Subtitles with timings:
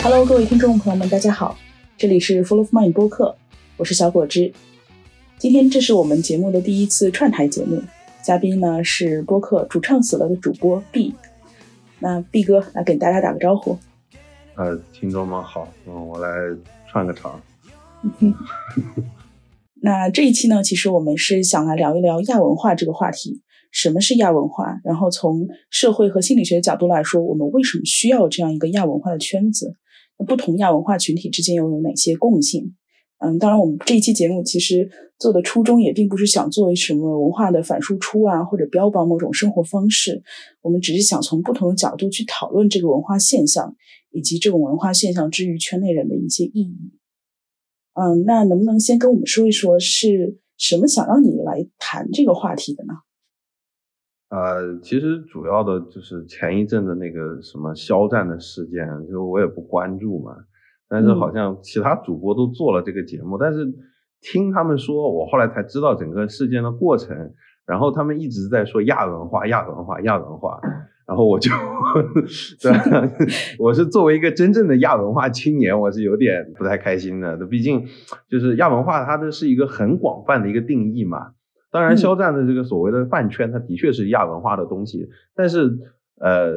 [0.00, 1.58] Hello，各位听众朋友们，大家好，
[1.96, 3.36] 这里是 Full of Mind 播客，
[3.76, 4.52] 我是小果汁。
[5.38, 7.82] 今天这是我们节目的第一次串台节目，
[8.22, 11.14] 嘉宾呢是播客主唱死了的主播 B。
[11.98, 13.76] 那 B 哥来给大家打个招呼。
[14.54, 16.28] 呃，听众们好，嗯，我来
[16.88, 17.40] 串个场。
[19.82, 23.42] 那这一期呢，其实我们是想来聊一聊亚文化这个话题。
[23.70, 24.80] 什么是亚文化？
[24.82, 29.76] 然后从社会和心理学角度来说，我们为什么需要这样一个亚文化的圈子？
[30.26, 32.74] 不同亚文化群体之间又有哪些共性？
[33.20, 40.22] 嗯，当然，我们这一期节目其实做的初衷也并不是想做什么文化的反输出啊，或者标榜某种生活方式。
[40.62, 43.74] 我们只是想从不同的角度去讨论这个文化现象，
[44.12, 46.92] 以及这种文化现象之于圈内人的一些意义。
[47.94, 52.94] 嗯，那能不能先跟我们说一说，是什么想让你来谈这个话题的呢？
[54.30, 60.36] 呃，其实主要的就是前一阵的那个什么肖战的事件，就我也不关注嘛。
[60.88, 63.66] 但是好像其他主播都做了这个节目，但是
[64.20, 67.32] 听他们说，我后来才知道整个事件的过程。
[67.66, 70.58] 然后他们一直在说亚文化、亚文化、亚文化，
[71.06, 71.50] 然后我就，
[72.62, 72.72] 对，
[73.58, 77.36] 我是作为一个真正的亚文化青年，我是有点不太开心的。
[77.44, 77.84] 毕竟
[78.26, 81.32] 就是亚文化，它的是一个很广泛的一个定义嘛。
[81.70, 85.78] 当然，肖战的这个所谓的饭圈，它的确是亚文化的东西，但是，
[86.16, 86.52] 呃，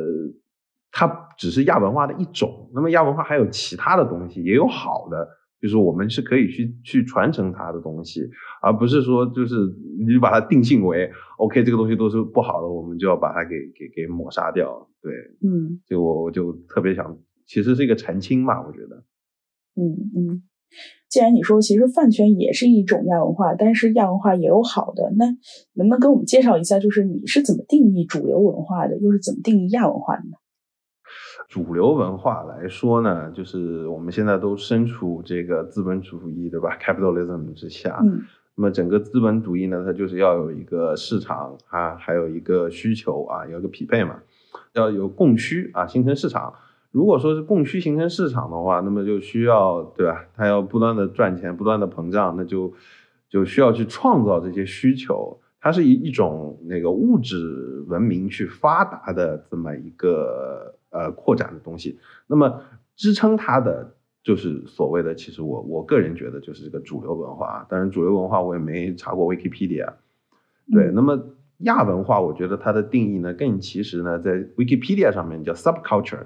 [0.92, 2.70] 它只是亚文化的一种。
[2.73, 5.28] 那么，亚文化还有其他的东西，也有好的，
[5.62, 8.22] 就是我们是可以去去传承它的东西，
[8.62, 9.56] 而不是说就是
[10.00, 14.88] 你把它定性为 OK，这个东西都是不好的，我们就要把它给给给抹杀掉。
[15.02, 15.12] 对，
[15.44, 19.04] 嗯，就我我就特别想，其实是一个澄清嘛，我觉得，
[19.76, 20.44] 嗯嗯。
[21.09, 25.25] 既然你说其实饭圈也是一种亚文化，但是亚文化也有好的，那
[25.73, 30.38] 能不能给我们介绍一下，就是你是怎么定义主流文化的，又是怎么定义亚文化的呢？
[31.49, 38.21] 主流文化来说呢，就是我们现在都身处这个资本主义，对吧？capitalism 之下，嗯，
[38.55, 44.21] 那么整个资本主义呢，它就是要有一个市场啊，还有一个需求啊，有一个匹配嘛，
[44.76, 46.54] 要有供需啊，形成市场。
[46.92, 50.26] 如果说是供需形成市场的话，那么就需要对吧？
[50.36, 52.74] 它要不断的赚钱，不断的膨胀，那就
[53.30, 55.40] 就需要去创造这些需求。
[55.62, 61.98] 它是以一种那个物质文明去发达的这么一个呃扩展的东西。
[62.28, 62.62] 那么
[62.96, 67.66] 支撑它的就是所谓的，其实我我个人觉得就是这个主流文化。
[67.70, 69.94] 当然，主流文化我也没查过 Wikipedia。
[70.73, 71.18] 对，那么
[71.60, 76.26] 亚文化，我觉得它的定义呢，更其实呢，在 Wikipedia 上面叫 subculture。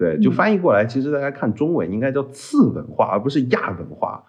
[0.00, 4.24] 对，就翻译过来，其实大家看中文应该叫次文化，而不是亚文化。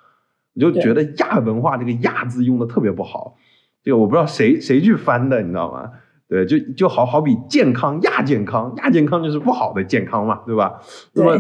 [0.54, 3.38] 我就觉得亚文化这个“亚”字用的特别不好，
[3.82, 5.90] 这个我不知道谁谁去翻的，你知道吗？
[6.28, 10.82] 对，就就好好比健康亚健康，亚健康就是不好的健康嘛，对吧？
[11.14, 11.40] 那么，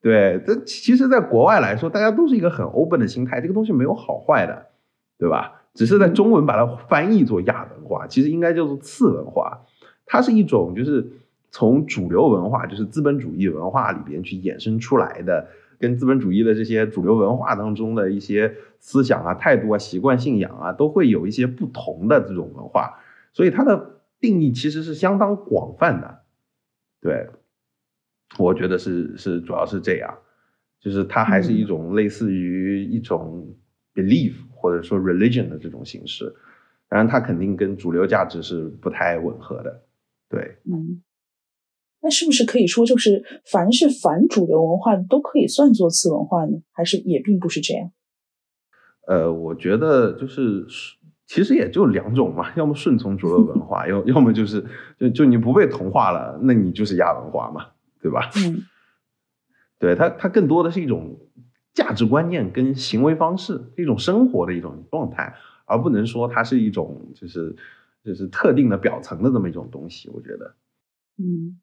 [0.00, 4.66] 对，这其实，在国外来说，大家都是一个很 open 的心态，这个东西没有好坏的，
[5.18, 5.62] 对吧？
[5.74, 9.62] 只是在中文把它翻译做亚文化，其实应该叫做次文化，
[10.06, 11.10] 它是一种就是。
[11.54, 15.46] 从主流文化，就是资本主义文化里边去衍生出来的，
[15.78, 22.98] 跟资本主义的这些主流文化当中的一些思想啊、态度啊、习惯、信仰啊，都会有一些不同的这种文化，
[23.32, 26.22] 所以它的定义其实是相当广泛的。
[27.00, 27.28] 对，
[28.36, 30.12] 我觉得是是主要是这样，
[30.80, 33.54] 就是它还是一种类似于一种
[33.94, 36.34] belief 或者说 religion 的这种形式，
[36.88, 39.82] 当然它肯定跟主流价值是不太吻合的。
[40.28, 41.00] 对，嗯。
[42.04, 46.58] 那是不是可以说，就是凡是反主流文化的都可以算作次文化呢？
[46.70, 47.90] 还是也并不是这样？
[49.08, 50.66] 呃，我觉得就是
[51.26, 54.62] 其实也就两种嘛，要么顺从主流文化，要 要么就是
[54.98, 57.68] 就就你不被同化了，那你就是亚文化嘛，
[58.02, 58.30] 对吧？
[58.36, 58.62] 嗯，
[59.80, 61.18] 对它它更多的是一种
[61.72, 65.34] 价值观念跟行为方式，一种生活的一种状态，
[65.64, 67.56] 而不能说它是一种就是
[68.04, 70.10] 就是特定的表层的这么一种东西。
[70.10, 70.54] 我觉得，
[71.16, 71.58] 嗯。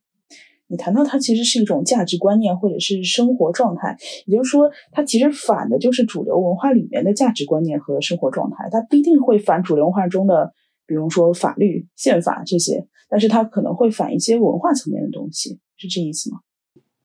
[0.72, 8.70] 你谈到它其实是一种价值观念或者是生活状态，也就是说，它其实反的就是主流文化里面的价值观念和生活状态。
[8.72, 10.54] 它不一定会反主流文化中的，
[10.88, 16.40] 比如说法律、宪法这些，但是它可能会反一些文化层面的东西，是这意思吗？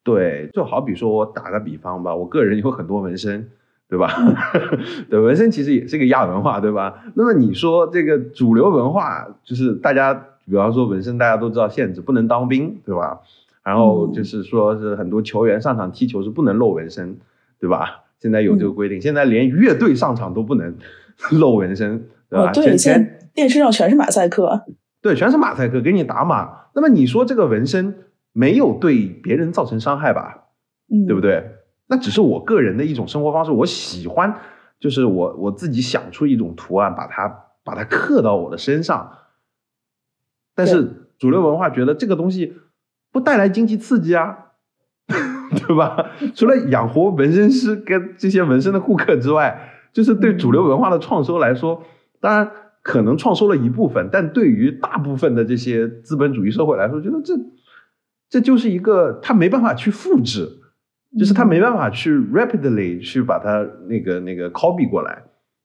[0.05, 3.51] 对，就好比说我打个比方吧，我个人有很多纹身，
[3.89, 4.09] 对吧？
[5.11, 7.03] 对，纹身其实也是个亚文化，对吧？
[7.17, 10.15] 那么你说这个主流文化，就是大家，
[10.45, 13.21] 比方说纹身，大家都知道限制，不能当兵，对吧？
[13.67, 17.19] 然后就是说，是很多球员上场踢球是不能露纹身，
[17.59, 18.05] 对吧？
[18.21, 20.77] 现在有这个规定，现在连乐队上场都不能
[21.33, 22.53] 露纹身，对吧？
[22.53, 24.63] 对，现在电视上全是马赛克，
[25.03, 26.69] 对，全是马赛克，给你打码。
[26.77, 30.45] 那么你说这个纹身没有对别人造成伤害吧？
[30.89, 31.21] 嗯，对不？
[31.21, 31.51] 对？
[31.89, 34.33] 那只是我个人的一种生活方式，我喜欢，
[34.79, 39.11] 就是我我自己想出一种图案，把它把它刻到我的身上。
[40.55, 42.55] 但是主流文化觉得这个东西
[43.17, 44.37] 不带来经济刺激啊，
[45.57, 46.11] 对吧？
[46.35, 51.83] 除了养活纹身师跟这些纹身的顾客之外，就是对主流文化的创收来说，
[52.21, 52.51] 当然
[52.83, 57.33] 可能创收了一部分，但对于大部分的这些资本主义社会来说，觉得这
[58.29, 60.51] 这就是一个他没办法去复制，
[61.19, 65.23] 就是他没办法去 rapidly 去把它那个那个 copy 过来。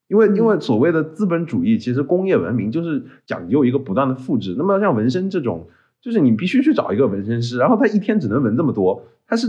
[0.08, 4.56] 因为因为所谓的资本主义，其实工业文明就是讲究一个不断的复制。
[4.58, 5.68] 那么像纹身这种，
[6.02, 9.48] 就是你必须去找一个纹身师，然后他一天只能纹这么多，它是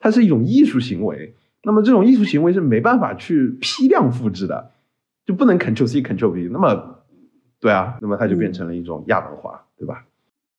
[0.00, 1.32] 它是一种艺术行为。
[1.64, 4.70] 那么这种艺术行为是没办法去批量复制的，
[5.26, 6.48] 就不能 Ctrl C Ctrl V。
[6.50, 7.04] 那么
[7.60, 10.06] 对啊，那么它就变成了一种亚文化，对吧？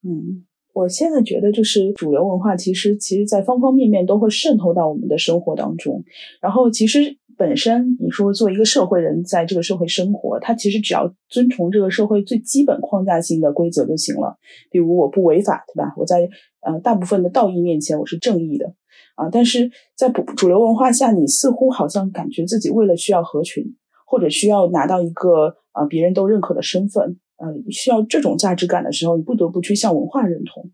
[0.04, 6.04] 嗯，我现在觉得就是主流文化，其实其实在方方面面都会渗透到我们的生活当中。
[6.42, 14.38] 然后其实本身你说做一个社会人，在这个社会生活，他其实只要遵从这个社会最基本框架性的规则就行了。
[14.69, 15.94] 比如我不违法，对吧？
[15.95, 16.27] 我在
[16.59, 18.74] 呃大部分的道义面前我是正义的
[19.15, 19.30] 啊。
[19.31, 23.63] 但是在主主流文化下，你似乎好像感觉自己为了需要合群，
[24.06, 27.18] 或者需要拿到一个啊别人都认可的身份。
[27.38, 30.69] 呃，需要这种价值感的时候，你不得不去向文化认同。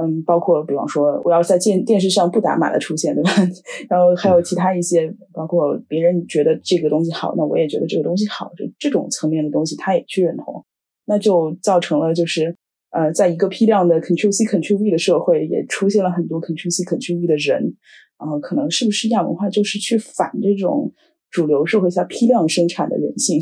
[0.00, 3.30] 嗯，包括比方说，我要在电电视上不打码的出现，对吧？
[3.90, 10.64] 然后还有其他一些，包括别人觉得这个东西好，那我也觉得这个东西好，这这种层面的东西，他也去认同，
[11.06, 12.54] 那就造成了就是
[12.90, 17.76] 呃，在一个批量的 Control C Control V 的社会，也出现了很多 Control C Control V 的人。
[18.18, 20.92] 然后可能是不是亚文化就是去反这种
[21.30, 23.40] 主流社会下批量生产的人性？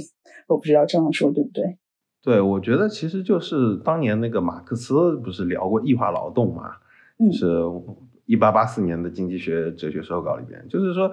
[0.49, 1.79] 我不知道这样说对不对？
[2.27, 6.73] 对，我觉得其实就是当年那个马克思不是聊过异化劳动嘛，
[7.21, 7.47] 嗯是
[8.25, 11.13] 一八八四年的经济学哲学手稿里边，就是说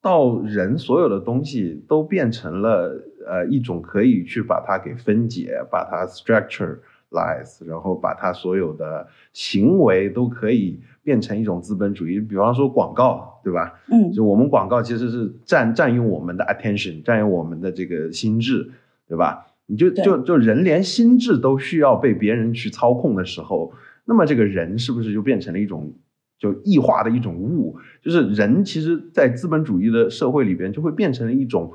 [0.00, 13.78] 到人所有的东西都变成了呃一种可以去把它给分解，把它 structuralize，然后把它所有的行为都可以变成一种资本主义，比方说广告，对吧？
[13.92, 18.70] 嗯就我们广告其实是占占用我们的 attention，占用我们的这个心智，
[19.06, 19.44] 对吧？
[19.66, 23.72] 你就就就人连心智都需要被别人去操控的时候，
[24.04, 25.94] 那么这个人是不是就变成了一种
[26.38, 27.76] 就异化的一种物？
[28.02, 31.72] 就是人其实，在资本主义的社会里边，就会变成了一种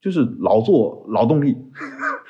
[0.00, 1.56] 就是劳作劳动力，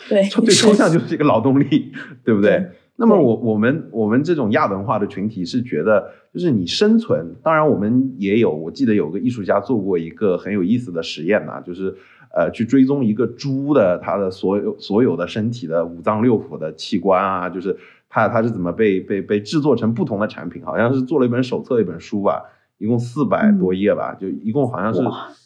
[0.09, 1.93] 对，最抽象就是一个劳动力，
[2.25, 2.71] 对不对？
[2.99, 11.95] 对那么我我们我们这种亚文化的群体是觉得，就是你生存，当然我们也有，我记得有个艺术家做过一个很有意思的实验呐、就是
[12.35, 17.77] 呃去追踪一个猪的它的所有所有的身体的五脏六腑的器官啊，就是
[18.09, 22.43] 它它是怎么被被被制作成不同的产品，好像是做了一本手册一本书吧，
[22.79, 25.01] 一共四百多页吧，就一共好像是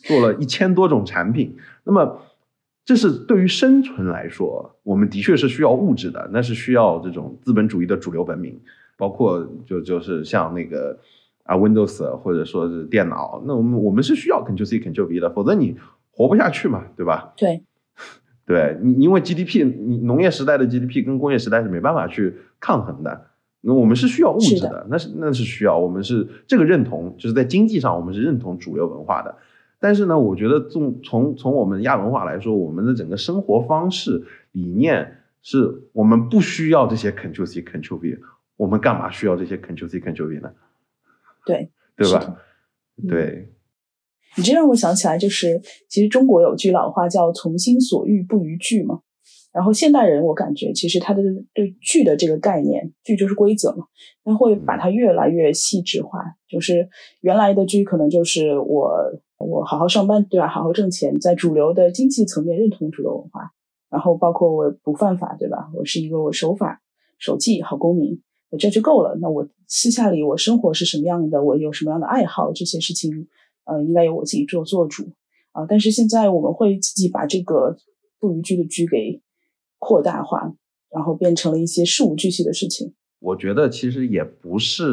[0.09, 1.55] 做了一千多种产品，
[1.85, 2.19] 那么。
[2.85, 8.61] 这是对于生存来说，我们的确是需要物质的，那是需要这种资本主义的主流文明，
[8.97, 10.99] 包括就就是像那个
[11.45, 15.77] 啊 Windows 或者说是电脑，那我们我们是需要 Ctrl C Ctrl V 的，否则你
[16.11, 17.33] 活不下去嘛，对吧？
[17.37, 17.63] 对，
[18.45, 23.29] 对你，因为 GDP，你农业时代的 GDP 跟工业时代是没办法去抗衡的。
[23.61, 29.37] 那我们是需要物质是的，那是那是需要，我们是这个认同，就是在经济上我们是认同主流文化的。
[29.83, 34.23] 但是呢，我觉得从从从我们亚文化来说，我们的整个生活方式
[34.53, 38.17] 理念是我们不需要这些 Control C Control V，
[38.57, 40.53] 我们干嘛需要这些 Control C Control V 呢？
[41.45, 42.39] 对，对吧
[43.09, 43.49] 对，
[44.37, 49.01] 你这让我想起来，就是其实中国有句老话叫“从心所欲不逾矩”嘛。
[49.53, 51.23] 然后现代人，我感觉其实他的
[51.53, 53.85] 对矩的这个概念，矩就是规则嘛，
[54.25, 56.21] 他会把它越来越细致化。
[56.49, 56.89] 就是
[57.21, 58.95] 原来的矩可能就是我
[59.47, 60.49] 我好好上班，对吧？
[60.49, 63.53] 好好挣钱，在主流的经济层面认同主流文化，
[63.91, 65.71] 然后包括我不犯法，对吧？
[65.75, 66.81] 我是一个我守法
[67.19, 68.21] 守纪好公民，
[68.59, 69.17] 这就够了。
[69.21, 73.29] 那我私下里我生活是什么样的，我有什么样的爱好，这些事情，
[73.65, 75.05] 呃，应该由我自己做做主
[75.53, 75.67] 啊。
[75.69, 77.77] 但是现在我们会自己把这个
[78.19, 79.21] 不逾矩的矩给
[79.79, 80.55] 扩大化，
[80.91, 82.95] 然后变成了一些事无巨细的事情。
[83.19, 84.85] 我觉得其实也不是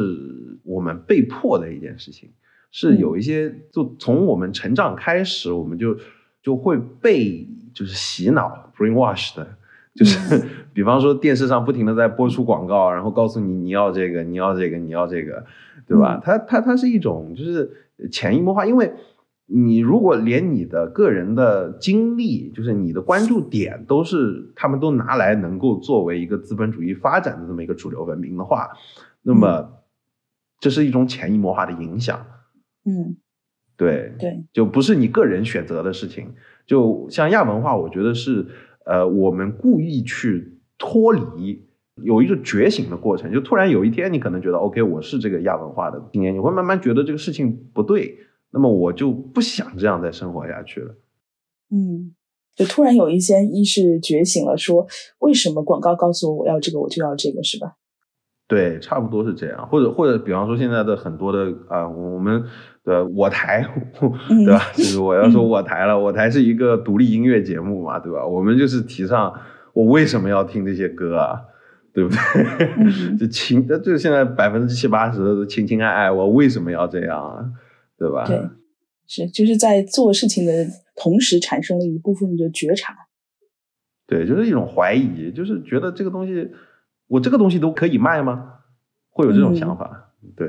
[0.63, 2.29] 我们被迫的一件事情，
[2.71, 5.97] 是有一些就从我们成长开始，我们就
[6.41, 9.47] 就会被就是洗脑 brainwash 的，
[9.95, 10.41] 就是
[10.73, 15.45] 比方说电视上不停的在播出广告，然后告诉你你要这个，你要这个，你要这个，
[15.87, 16.15] 对吧？
[16.17, 17.71] 嗯它它它是一种就是
[18.11, 18.93] 潜移默化，因为
[19.47, 28.69] 你如果连你的个人的经历，就是你的关注点都是他们都拿来能够作为一个资本主义发展的这么一个主流文明的话，
[29.23, 29.71] 那么
[30.59, 32.23] 这是一种潜移默化的影响。
[32.85, 33.17] 嗯，
[33.77, 36.33] 对对，就不是你个人选择的事情。
[36.65, 38.45] 就像亚文化，我觉得是
[38.85, 43.31] 呃，我们故意去脱离，有一个觉醒的过程。
[43.31, 48.17] 就突然有一天，你可能觉得 OK，我是这个亚文化的青年，你会慢慢觉得这个事情不对，
[48.51, 50.95] 那么我就不想这样再生活下去了。
[51.71, 52.15] 嗯，
[52.55, 54.87] 就突然有一些意识觉醒了，说
[55.19, 57.75] 为什么广告告诉我我要这个，我就要这个，是吧？
[58.47, 62.43] 对，差不多是这样，或者或者，比方说现在的很多的啊，我们
[62.83, 63.65] 的我台，
[64.27, 64.61] 对吧？
[64.73, 68.25] 就是我要说我台了，我台是一个独立音乐节目嘛，对吧？
[68.25, 69.33] 我们就是提倡
[69.73, 71.41] 我为什么要听这些歌啊，
[71.93, 73.17] 对不对？
[73.17, 77.45] 就情，就现在百分之七八十的都情情爱爱，我为什么要这样啊？
[77.97, 78.25] 对吧？
[78.25, 78.41] 对，
[79.07, 82.95] 是就是在做事情的同时产生了一部分的觉察。
[84.07, 86.49] 对，就是一种怀疑，就是觉得这个东西。
[87.07, 88.53] 我这个东西都可以卖吗？
[89.09, 90.47] 会有这种想法，对。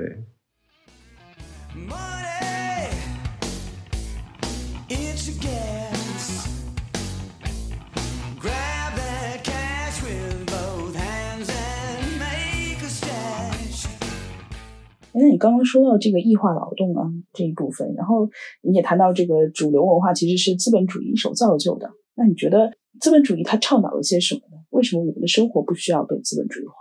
[15.12, 18.28] 那你刚刚说到这个异化劳动啊这一部分，然后
[18.62, 24.56] 你也谈到这个主流文化其实是资本主义一手造就的，那你觉得资本主义它倡导了些什么呢？
[24.70, 26.74] 为什么我们的生活不需要被资本主义化？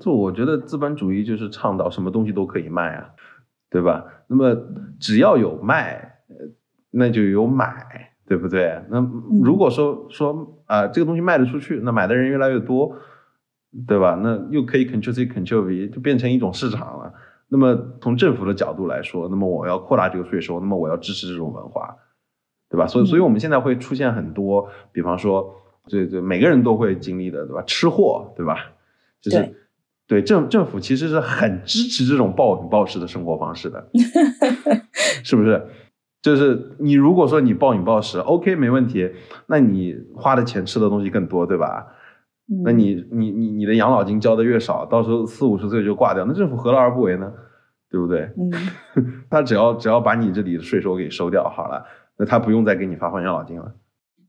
[0.00, 3.10] 这我觉得资本主义就是倡导什么东西都可以卖啊，
[3.70, 4.04] 对吧？
[4.26, 4.56] 那么
[4.98, 6.18] 只要有卖，
[6.90, 8.82] 那就有买，对不对？
[8.90, 9.00] 那
[9.42, 12.96] 如果说说啊，这个东西卖得出去，那买的人越来越多，
[13.86, 14.18] 对吧？
[14.22, 17.12] 那又可以 control C control V，就变成一种市场了。
[17.48, 21.96] 那么从政府的角度来说，那么我要扩大这个税收，那么我要支持这种文化，
[22.70, 22.86] 对吧？
[22.86, 25.56] 所以，所以我们现在会出现很多，比方说。
[25.88, 27.60] 对对，每个人都会经历的，对吧？
[27.66, 28.70] 吃货，对吧？
[29.20, 29.61] 就是
[30.06, 33.88] 对政政府其实是很支持这种暴饮暴食的生活方式的，
[35.24, 35.66] 是不是？
[36.20, 39.10] 就是你如果说你暴饮暴食，OK，没问题，
[39.46, 41.86] 那你花的钱吃的东西更多，对吧？
[42.64, 47.32] 那你你你你的养老金交的越少，到时候四五十岁就挂掉，那政府何乐而不为呢？
[47.90, 48.30] 对不对？
[48.36, 48.50] 嗯，
[49.30, 51.84] 他只要只要把你这里的税收给收掉好了，
[52.18, 53.74] 那他不用再给你发放养老金了。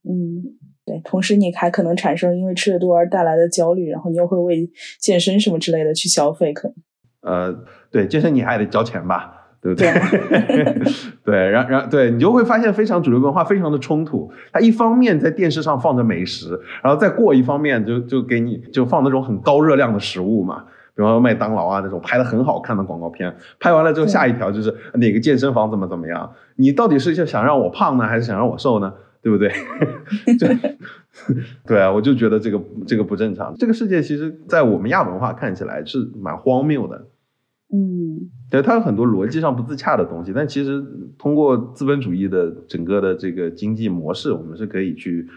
[0.03, 0.43] 嗯。
[0.85, 6.75] 对，同时你还可能产生因为吃的多而带来的焦虑，然后你又会为健身什么之类的去消费，可能。
[7.21, 7.57] 呃，
[7.89, 9.89] 对，健身你还得交钱吧，对不对？
[11.23, 14.29] 对，然然对你就会发现非常主流文化非常的冲突。
[14.51, 28.93] 它一方面在电视上放着美食，然后再过一方面就就给你就放那种很高热量的食物嘛，比方说麦当劳啊那种拍的很好看的广告片，拍完了之后下一条就是哪个健身房怎么怎么样，你到底是想让我胖呢，还是想让我瘦呢？
[29.23, 29.49] 对不对？
[31.65, 33.55] 对啊，我就觉得这个这个不正常。
[33.55, 37.07] 这个世界其实，在我们亚文化看起来是蛮荒谬的。
[37.73, 40.83] 嗯，对，它有很多逻辑上不自洽的东西，但其实
[41.17, 45.27] 通过资本主义的整个的这个经济模式，我们是可以去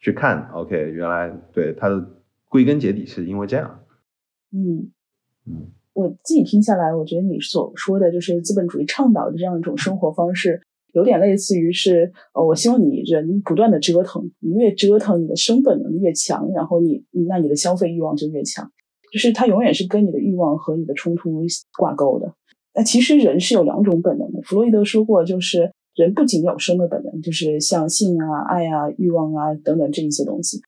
[0.00, 0.50] 去看。
[0.52, 2.04] OK，原来对它的
[2.48, 3.80] 归根结底是因为这样。
[4.52, 4.90] 嗯
[5.46, 10.62] 嗯，我自己听下来，我觉得你所说的就是资本主义倡导的这样一种生活方式。
[10.92, 18.70] 有点类似于是，呃，我希望你人不断的折腾，你越折腾，你的生本能越强，然后你那你的消费欲望就越强，
[19.12, 21.42] 就是它永远是跟你的欲望和你的冲突
[21.78, 22.34] 挂钩的。
[22.74, 30.60] 那其实人是有两种本能的，弗洛伊德说过，就是人不仅有生的本能，就是像性啊、爱啊、欲望啊等等这一些东西，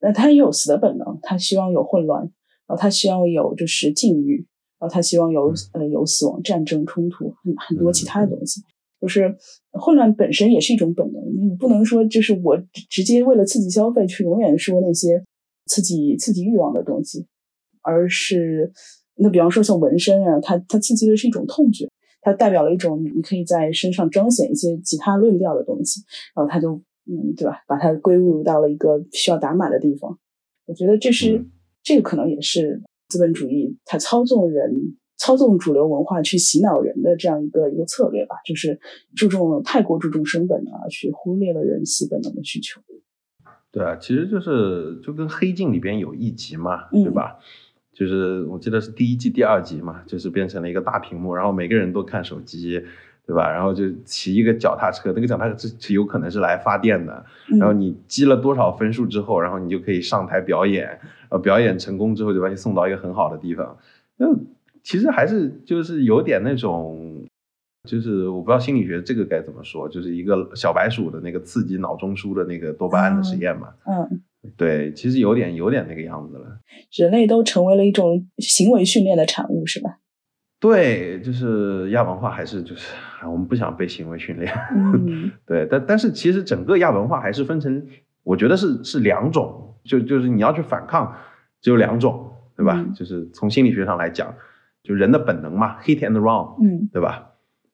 [0.00, 2.30] 那他也有死的本能，他希望有混乱，然
[2.68, 4.46] 后他希望有就是禁欲，
[4.78, 8.60] 然后他希望有呃有死亡、战争、冲突，很很多其他的东西。
[9.02, 9.36] 就是
[9.72, 12.56] 混乱本身也是一种本能，你不能说就是我
[12.88, 15.20] 直接为了刺激消费去永远说那些
[15.66, 17.26] 刺激刺激欲望的东西，
[17.82, 18.70] 而是
[19.16, 21.88] 那比方说像纹身啊，它它刺激的是一种痛觉，
[22.20, 26.00] 它代表了一种你可以在身上彰显一些其他论调的东西，
[26.36, 30.16] 然后它就嗯对吧，把它归入到了一个需要打码的地方。
[30.66, 31.44] 我觉得这是
[31.82, 34.96] 这个可能也是资本主义它操纵人。
[35.22, 38.80] 操纵主流文化去洗脑人的这样一个一个策略吧，就是
[39.14, 42.80] 注重了太过注重升本啊，去忽略了人性本能的需求。
[43.70, 47.38] 对啊，其实就是就跟《黑镜》里边有一集嘛，对吧？
[47.92, 52.82] 就是我记得是第一季第二集嘛，就是变成了一个大屏幕，然后每个人都看手机，
[53.24, 53.48] 对吧？
[53.48, 57.24] 然后就骑一个脚踏车，那个脚踏车是有可能是来发电的。
[57.60, 60.98] 然后你积了多少分数之后，然后你就可以上台表演，
[61.30, 63.78] 呃，表演成功之后就把你送到一个很好的地方。
[64.16, 64.26] 那
[64.82, 67.24] 其实还是就是有点那种，
[67.88, 73.68] 就是我不知道心理学这个该怎么说，就是一个小白鼠的那个刺激脑中枢的那个多巴胺的实验嘛。
[73.86, 74.20] 嗯，
[74.56, 76.58] 对，其实有点有点那个样子了。
[76.92, 79.98] 人类都成为了一种行为训练的产物，是吧？
[80.60, 84.52] 对，就是亚文化还是就是我们不想被行为训练。
[84.72, 87.84] 嗯对，但但是其实整个亚文化还是分成，
[88.22, 91.12] 我觉得是是两种，就就是你要去反抗，
[91.60, 92.76] 只有两种，对吧？
[92.78, 94.32] 嗯就是从心理学上来讲，
[94.82, 97.28] 就人的本能嘛，hit and run，嗯对吧？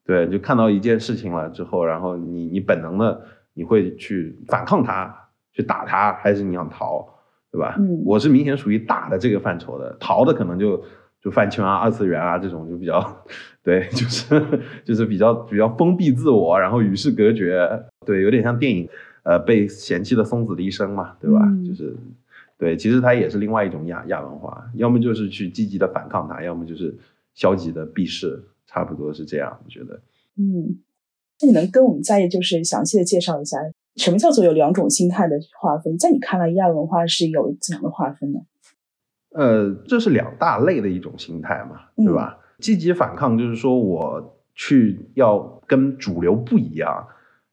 [0.05, 3.21] 对，就看到一件事情了之后，然后你你本能的
[3.55, 5.15] 你会去反抗它，
[5.53, 7.07] 去打它，还是你想逃，
[7.53, 7.77] 对吧？
[7.79, 10.83] 嗯我是明显属于打的这个范畴的，逃的可能就
[11.21, 13.03] 就饭圈啊、二次元啊这种就比较，
[13.63, 17.69] 对，就是就是比较比较封闭自我，然后与世隔绝，
[18.07, 18.89] 对，有点像电影
[19.25, 21.41] 呃被嫌弃的松子的一生嘛，对吧？
[21.45, 21.95] 嗯就是
[22.59, 26.99] 对，其实它也是另外一种亚亚文化，要么就是去积极的反抗它，要么就是
[27.33, 30.01] 消极的避世，差不多是这样，我觉得。
[30.37, 30.79] 嗯，
[31.41, 33.59] 那你能跟我们再就是详细的介绍一下，
[33.97, 35.97] 什么叫做有两种心态的划分？
[35.97, 38.41] 在你看来，亚文化是有怎样的划分呢？
[39.31, 42.39] 呃，这是两大类的一种心态嘛，对吧？
[42.59, 47.07] 积极反抗就是说我去要跟主流不一样，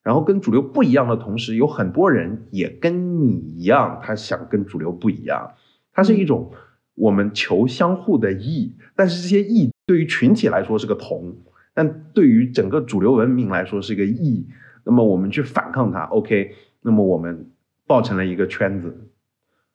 [0.05, 5.51] 然后跟主流不一样的同时，有很多人也跟你一样，他想跟主流不一样，
[5.91, 6.51] 它是一种
[6.93, 11.35] 我们求相互的异，但是这些异对于群体来说是个同，
[11.73, 14.47] 但对于整个主流文明来说是个异。
[14.85, 16.51] 那么我们去反抗它，OK，
[16.83, 17.49] 那么我们
[17.87, 18.95] 抱成了一个圈子，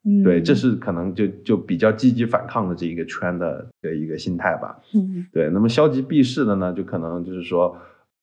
[0.05, 4.79] 嗯，对，这是可能就就比较积极反抗的这一个圈的的一个心态吧。
[4.95, 7.77] 嗯对，那么消极避世的呢，就可能就是说，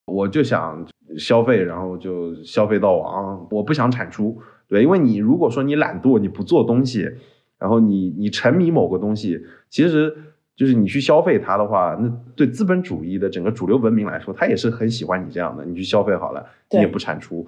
[0.08, 0.84] 我就想
[1.18, 4.42] 消费，然后就消费到王，我不想产出。
[4.68, 7.08] 对，因为你如果说你懒惰，你不做东西，
[7.60, 10.16] 然后你你沉迷某个东西，其实
[10.56, 17.48] 就是你去消费它的话，那对资本主义的整个主流文明来说，它也是很喜欢你这样的，你去消费好了，你也不产出。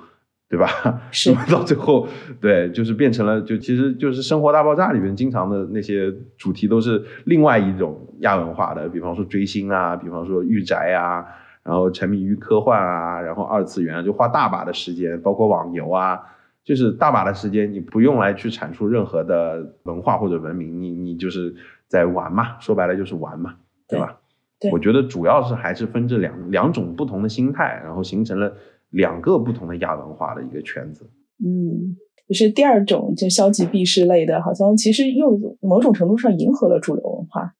[0.51, 0.67] 对吧？
[1.13, 2.07] 是到最后，
[2.41, 11.23] 对，就是变成了，就其实就是《生活大爆炸》里面经常的那些主题都是另外一种亚文化的，比方说追星啊，比方说御宅啊，
[11.69, 16.19] 然后沉迷于科幻啊，然后二次元啊就花大把的时间，包括网游啊，
[16.63, 21.53] 就是大把的时间，你不用来去产出任何的文化或者文明，你你就是
[21.87, 24.17] 在玩嘛，说白了就是玩嘛，对吧？
[24.59, 28.51] 对我觉得主要是还是分这两两种不同的心态，然后形成了
[28.89, 31.07] 两个不同的亚文化的一个圈子。
[31.45, 31.95] 嗯，
[32.27, 37.53] 就是第二种就消极避世类的，好像其实又某种程度上迎合了主流文化。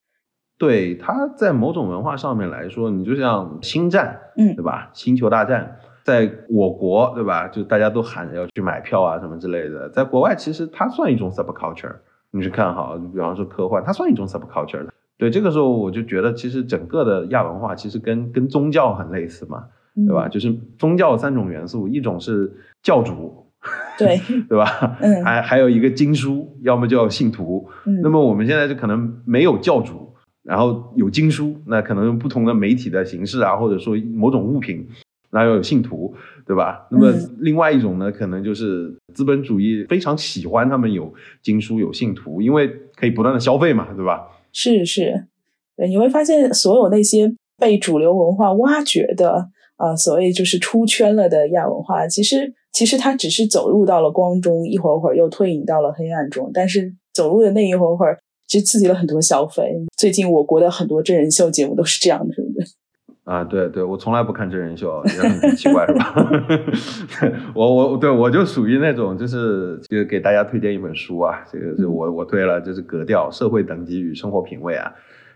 [0.60, 4.92] 对，它在某种文化上面来说，你就像星战，嗯对吧？
[4.94, 7.48] 星球大战，在我国，对吧？
[7.48, 11.96] 就大家都喊着要去买票啊什么之类的，在国外其实它算一种 subculture。
[12.32, 14.94] 你去看哈，比方说科幻，它算一种 subculture 的。
[15.18, 19.64] 对，这个时候我就觉得，其实整个的亚文化其实跟跟宗教很类似嘛，
[19.96, 20.28] 对吧？
[20.28, 20.30] 嗯？
[20.30, 22.52] 就是宗教三种元素，一种是
[22.84, 23.48] 教主，
[23.98, 24.98] 对，对吧？
[25.02, 27.68] 嗯还还有一个经书，要么叫信徒。
[27.86, 30.09] 嗯，那么我们现在就可能没有教主，
[30.44, 34.88] 然后有经书，那可能用不同的媒体的形式啊，或者说某种物品，
[35.30, 36.14] 然后有信徒，
[36.46, 36.88] 对吧？
[36.90, 44.28] 那么嗯另外一种呢，可能就是资本主义非常喜欢他们有经书有信徒，因为可以不断的消费嘛，对吧？
[44.52, 45.26] 是是，
[45.76, 59.64] 对，你会发现所有那些被主流文化挖掘的啊、所谓就是出圈了的亚文化，其实其实它只是走入到了光中，一会儿会儿又退隐到了黑暗中，但是走入的那一会儿会儿，其实刺激了很多消费。
[59.96, 62.66] 最近我国的很多真人秀节目都是这样的，对不对？
[63.24, 66.16] 啊，对对，我从来不看真人秀，也很奇怪是吧？
[67.54, 74.92] 我我对我就属于那种，就是就给大家推荐一本书啊，这个是我我推了，就是《格调：社会等级与生活品味》啊。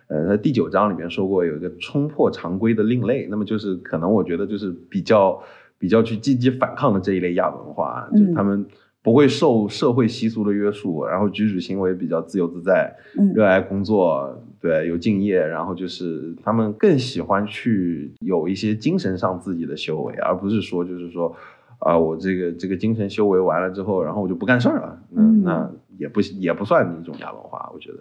[0.08, 5.40] 呃，在第九章里面说过有一个冲破常规的另类，那么就是可能我觉得就是比较
[5.78, 8.66] 比较去积极反抗的这一类亚文化，就是嗯他们
[9.04, 13.34] 不会受社会习俗的约束，然后举止行为比较自由自在，嗯。
[13.34, 21.36] 热爱工作，对，有敬业，然后就是他们更喜欢去有一些精神上自己的修为，而不是说就是说
[21.80, 27.98] 啊，我这个这个精神修为完了之后，然后我就不干事儿了，那、嗯那也不也不算一种亚文化，我觉得，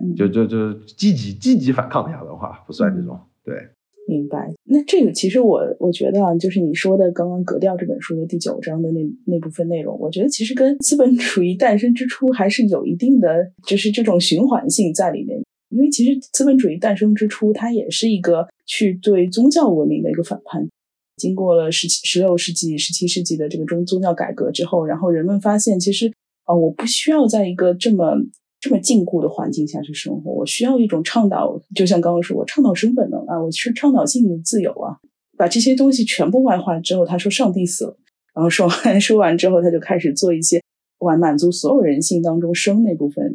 [0.00, 3.68] 嗯，就就就积极积极反抗的亚文化不算这种，对，
[4.06, 4.52] 明白。
[4.64, 15.40] 那这个其实我我觉得啊，就是你说的刚刚《格调》这本书的第九章的那那部分内容，我觉得其实跟资本主义诞生之初还是有一定的就是这种循环性在里面。
[15.70, 20.68] 因为其实资本主义诞生之初，它也是一个去对宗教文明的一个反叛。
[21.16, 26.12] 经过了十七、十六世纪、十七世纪的这个宗宗教改革之后，然后人们发现，其实
[26.44, 28.14] 啊、我不需要在一个这么
[28.64, 34.96] 这么禁锢的环境下去生活，我需要一种倡导，就像刚刚说，我倡导生本能啊，我是倡导性的自由啊，
[35.36, 37.98] 把这些东西全部外化之后，他说上帝死了，
[38.34, 40.62] 然后说完 说完之后，他就开始做一些
[41.00, 43.30] 完满足所有人性当中生那部分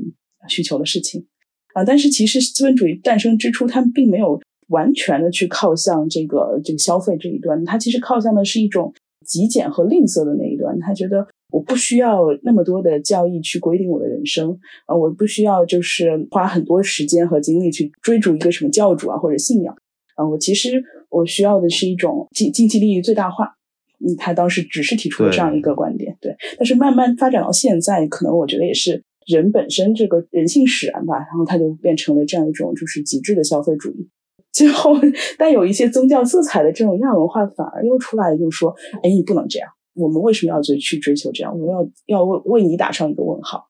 [0.47, 1.27] 需求的事情
[1.75, 1.83] 啊。
[1.83, 8.91] 但是其实资本主义诞生之初，他们并没有完全的去靠向这个这个消费这一端，他其实靠向的是一种
[9.29, 10.77] 极简和吝啬的那一端。
[10.79, 19.73] 他觉得我不需要那么多的教义去规定我的人生啊，我不需要就是花很多时间和精力去追逐一个什么教主啊或者信仰
[20.15, 23.55] 啊，我其实我需要的是一种经经济利益最大化。
[24.01, 26.33] 嗯，他当时只是提出了这样一个观点，对。
[26.57, 34.07] 但是慢慢发展到现在，可能我觉得也是人本身这个人性使然吧，然后他就变成了这样一种就是极致的消费主义。
[34.51, 34.95] 最后
[35.37, 41.51] 带有一些宗教色彩的这种亚文化反而又出来，就说：“哎，你不能这样，我们为什么要追去追求这样？
[41.51, 43.67] 我们要要为为你打上一个问号。”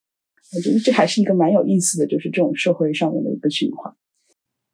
[0.56, 3.94] 我觉得这还是一个蛮有意思的，就是这种社会上面的一个循环。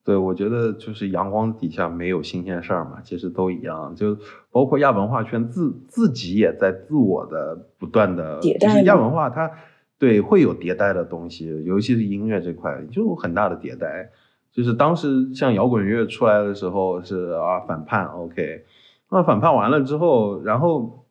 [0.06, 3.94] 对，我觉得就是阳光底下没有新鲜事儿嘛，其实都一样。
[3.94, 4.18] 就
[4.52, 8.84] 包括亚文化圈自自己也在自我的不断的迭代。
[8.84, 9.52] 亚文化它
[9.98, 14.10] 对会有迭代的东西，尤其是音乐这块就有很大的迭代。
[14.56, 18.64] 就是当时像摇滚乐出来的时候是啊反叛，OK，
[19.12, 21.06] 那反叛完了之后，然后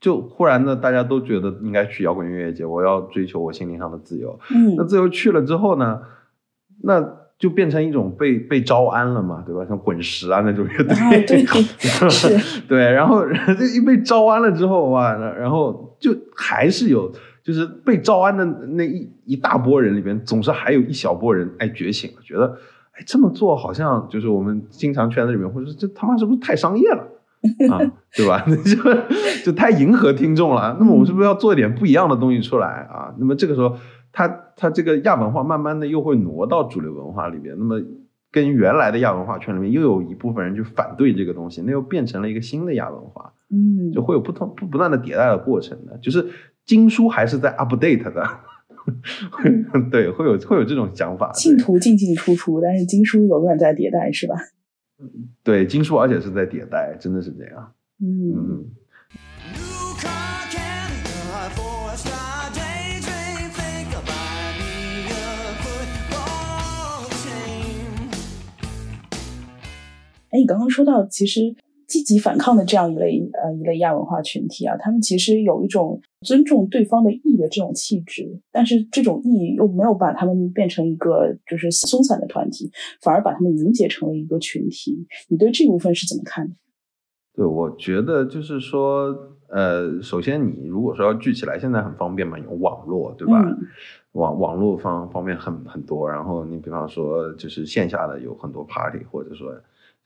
[0.00, 4.38] 就忽然呢大家都觉得应该去摇滚音乐节，我要追求我心灵上的自由。
[4.54, 6.00] 嗯，那自由去了之后呢，
[6.82, 7.24] 那。
[7.38, 9.62] 就变成一种被被招安了嘛，对吧？
[9.68, 11.44] 像滚石啊那种乐队，对，
[12.08, 12.30] 是，
[12.66, 12.90] 对。
[12.92, 13.26] 然后
[13.58, 17.12] 这一被招安了之后，哇，然后就还是有，
[17.44, 22.56] 就是被招安的那一一大波人里边，总是还有一小波人哎觉醒了，觉得
[22.98, 27.06] 哎这么做好像就是我们经常圈子里面，会说这他妈是不是太商业了
[27.70, 27.78] 啊，
[28.16, 28.44] 对吧？
[28.46, 30.76] 就就太迎合听众了。
[30.78, 33.14] 那么我们是不是要做一点不一样的东西出来啊？
[33.18, 33.76] 那么这个时候。
[34.12, 37.78] 它它这个亚文化慢慢的又会挪到主流文化里面，那么
[38.32, 46.26] 跟原来的亚文化圈里面又有一部分人去反对这个东西，那又变成了一个新的亚文化，嗯，就会有不同不不断的迭代的过程的，就是
[46.64, 48.26] 经书还是在 update 的，
[49.90, 51.32] 对，会有会有这种想法。
[51.32, 54.34] 信徒进进出出，但是经书永远在迭代，是吧？
[55.42, 58.64] 对，经书而且是在迭代，真的是这样，嗯。
[70.30, 71.54] 哎，你刚刚说到，其实
[71.86, 82.70] 积极反抗的这样一类呃一类亚文化群体啊，他们其实有一种尊重对方的意的这种气质，但是这种意又没有把他们变成一个就是松散的团体，
[83.00, 85.06] 反而把他们凝结成了一个群体。
[85.28, 86.54] 你对这部分是怎么看的？
[87.32, 89.14] 对，我觉得就是说，
[89.48, 93.40] 呃，首先你如果说要聚起来，现在很方便嘛，有网络，对吧？
[94.12, 99.54] 网网络方方面很很多，然后你比方说就是线下的有很多 party，或者说。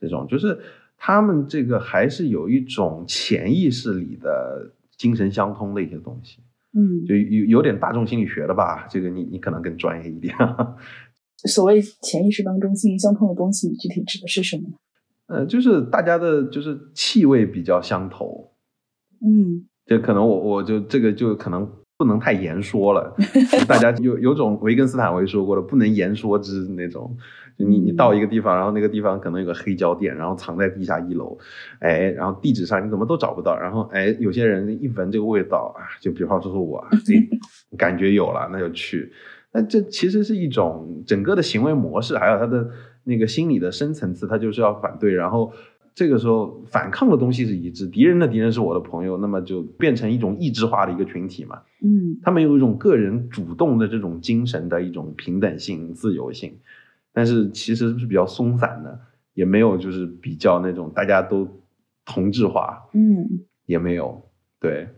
[0.03, 0.59] 这种就是
[1.03, 6.41] 他们这个还是有一种潜意识里的精神相通的一些东西，
[6.75, 10.37] 嗯，就有有点大众心理学的吧，这个你你可能更专业一点。
[11.49, 14.75] 所谓潜意识当中心灵相通的东西，具体指的是什么呢？
[15.29, 18.53] 呃，就是大家的就是气味比较相投，
[19.23, 23.17] 嗯，这可能我我就这个就可能不能太言说了，
[23.67, 27.17] 大家有有种维根斯坦维说过的不能言说之那种。
[27.65, 31.39] 你你到一个地方，然后那个地方可能有个黑胶店，然后藏在地下一楼，
[31.79, 39.13] 哎，然后地址上你怎么都找不到，然后哎，有些人一闻这个味道啊，就比方说说我，这感觉有了，那就去。
[39.53, 42.71] 那这其实是一种整个的行为模式，还有他的
[43.05, 45.13] 那个心理的深层次，他就是要反对。
[45.13, 45.53] 然后
[45.93, 51.59] 这个时候反抗的东西是一致，敌人的敌人是我的朋友，那么就变成一种意志化的一个群体嘛。
[51.83, 56.55] 嗯，他们有一种个人主动的这种精神的一种平等性、自由性。
[57.13, 58.99] 但是其实是比较松散的，
[59.35, 61.49] 也没有就是比较那种大家都
[62.05, 64.23] 同质化，嗯，也没有。
[64.61, 64.89] 对，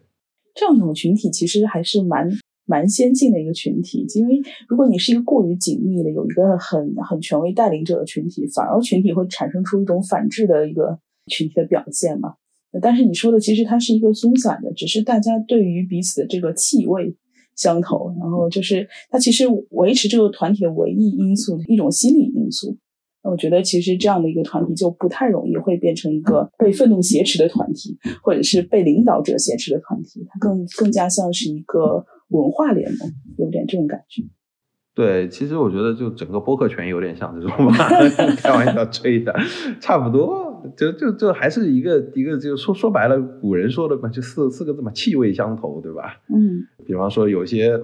[0.55, 2.29] 这样一种群体其实还是蛮
[2.67, 12.35] 蛮先进的一个群体，因为如果你是一个过于紧密的，有一个很很权威带领者的群体，反而群体会产生出一种反制的一个群体的表现嘛。
[12.81, 17.17] 但是你说的其实它是一个松散的，只是大家对于彼此的这个气味。
[17.57, 22.77] 相投，然后就是它其实维持这个团体的唯一因素，一种心理因素。
[23.25, 30.27] 那我觉得其实这样的一个团体就不太容易会变成一个被愤怒挟持的团体，或者是被领导者挟持的团体。
[30.29, 34.23] 它更更加像是一个文化联盟，有点这种感觉。
[34.95, 37.89] 对，其实我觉得就整个播客圈有点像这种吧，
[38.37, 39.33] 开玩笑吹的，
[39.81, 40.52] 差不多。
[40.77, 46.17] 就就就还是一个一个，就说说白了，古人说的嘛，就四四个字嘛，气味相投，对吧？
[46.29, 47.81] 嗯，比方说有些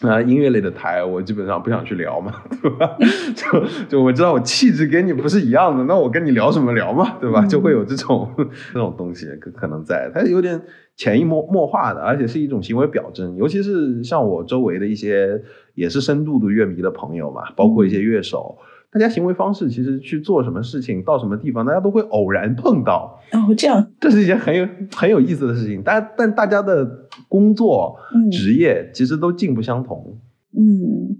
[0.00, 2.96] 啊音乐类的台，我基本上不想去聊嘛， 对吧？
[3.34, 7.46] 就就我知道我气质跟你不是一样的，那我跟你聊什么聊嘛，对吧？
[7.46, 8.28] 就会有这种
[8.72, 10.60] 这种东西可可能在，它有点
[10.96, 13.36] 潜移默默化的，而且是一种行为表征。
[13.36, 15.42] 尤其是像我周围的一些
[15.74, 18.58] 也是深度的乐迷的朋友嘛，包括一些乐手。
[18.92, 23.18] 大家行为方式其实去做什么事情，到什么地方，大家都会偶然碰到。
[23.32, 25.82] 哦，这样，这是一件很有很有意思的事情。
[25.82, 27.98] 大家但大家的工作、
[28.30, 30.18] 职业其实都径不相同。
[30.54, 31.16] 嗯，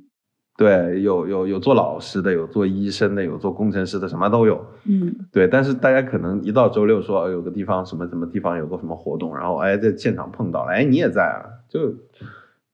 [0.58, 4.62] 对，有有有做老师的，有做医生的，有做工程师的，什么都有。
[4.84, 5.48] 嗯，对。
[5.48, 11.94] 但是大家可能一到周六说有个地方什么什么地方有个什么活动，然后哎在现场碰到了，哎你也在啊，就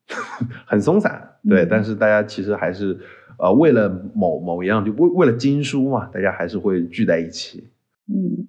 [0.67, 1.35] 很松散。
[1.49, 2.99] 对，但是大家其实还是
[3.39, 7.65] 呃为了某某一样，就为为了经书嘛，大家还是会聚在一起。
[8.07, 8.49] 嗯，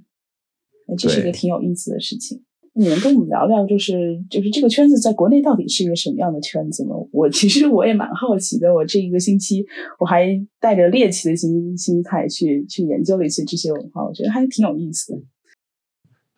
[0.98, 2.44] 这是一个挺有意思的事情。
[2.74, 6.96] 你能跟我们聊聊，就是就是这个圈子在国内到底是一个什么样的圈子吗？
[7.12, 8.74] 我其实我也蛮好奇的。
[8.74, 9.66] 我这一个星期
[10.00, 15.20] 我还带着猎奇的心心态去去研究了一些这些文化，我觉得还挺有意思的。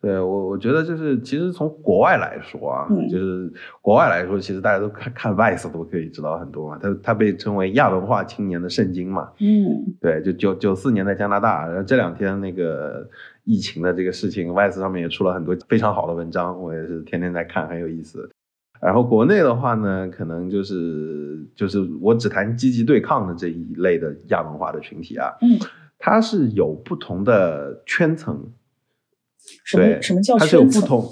[0.02, 3.48] 对我，我觉得就是其实从国外来说啊，就是
[3.80, 6.76] 国外来说，其实大家都看看 Vice 都可以知道很多嘛。
[6.82, 9.30] 它它被称为亚文化青年的圣经嘛。
[9.38, 13.08] 嗯，对，就九九四年在加拿大，然后这两天那个
[13.44, 18.28] 疫情的这个事情，Vice 上面也出了很多非常好的文章，我也是天天在看，很有意思。
[18.80, 25.56] 然后国内的话呢，可能就是就是我只谈积极对抗的这一类的亚文化的群体啊，嗯，
[25.96, 28.44] 它是有不同的圈层。
[29.74, 31.04] 对，什么叫它是有不同，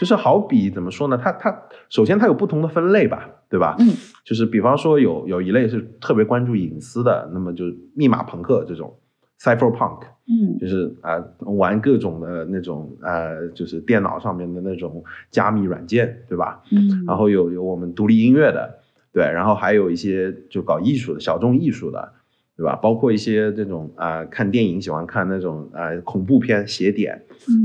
[0.00, 1.18] 就是好比怎么说呢？
[1.22, 3.76] 它它首先它有不同的分类吧，对吧？
[3.78, 3.88] 嗯，
[4.24, 8.96] 就是比方说有有一类是特别关注隐私的，那么就是密码朋克这种
[9.40, 16.62] ，cypherpunk，嗯，就是啊玩各种的那种呃，就是电脑上面的那种加密软件，对吧？
[16.70, 18.78] 嗯，然后有有我们独立音乐的，
[19.12, 22.12] 对，然后还有一些就搞艺术的小众艺术的。
[22.56, 22.76] 对吧？
[22.76, 27.22] 包括一些这种啊，看电影喜欢看那种啊恐怖片邪点，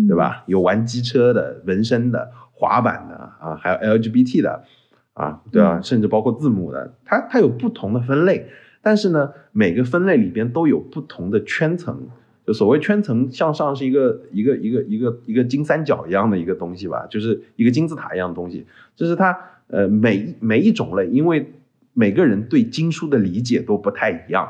[0.07, 0.43] 对吧？
[0.47, 4.63] 有玩机车的、纹身的、滑板的啊，还有 LGBT 的
[5.13, 5.81] 啊，对吧？
[5.81, 8.47] 甚至包括字母的，它它有不同的分类，
[8.81, 12.07] 但是呢，每个分类里边都有不同的圈层。
[12.45, 18.65] 就所谓圈层向上是一个一个一个一个一个金三角一样的一个东西吧，就是一个金字塔一样的东西。
[18.95, 21.51] 就是它呃每每一种类，因为
[21.91, 24.49] 每个人对经书的理解都不太一样。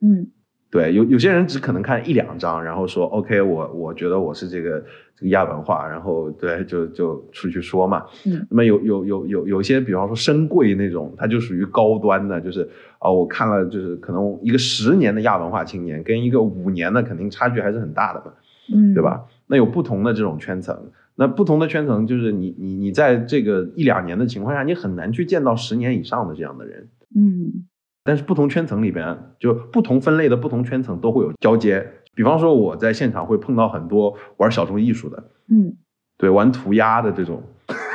[0.00, 0.26] 嗯，
[0.70, 4.84] 对，有有些人只可能看一两张，然后说 OK，我我觉得我是这个
[5.16, 8.04] 这个亚文化，然后对，就就出去说嘛。
[8.26, 18.32] 嗯，那么有有有有有些，比方说深贵那种，它就属于高端的，就是啊，我看了，就是可能一个十年的亚文化青年跟一个五年的肯定差距还是很大的嘛，
[18.74, 19.24] 嗯，对吧？
[19.46, 26.88] 那有不同的这种圈层，那不同的圈层就是你你你在这个一两年的情况下，你很难去见到十年以上的这样的人。
[27.16, 27.66] 嗯。
[28.08, 31.86] 但是不同圈层里边，就不同分类的不同圈层都会有交接。
[32.14, 35.76] 比方说，我在现场会碰到很多玩小众艺术的，嗯，
[36.16, 37.42] 对，玩涂鸦的这种，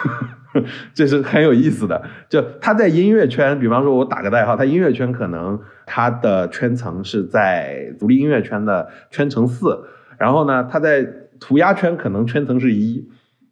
[0.93, 2.03] 这是很有意思的。
[2.29, 9.83] 就他在音乐圈，比方说，我打个代号，他音乐圈可能他的圈层是在独立音乐圈的圈层四，
[10.19, 11.03] 然后呢，他在
[11.39, 13.09] 涂鸦圈可能圈层是一，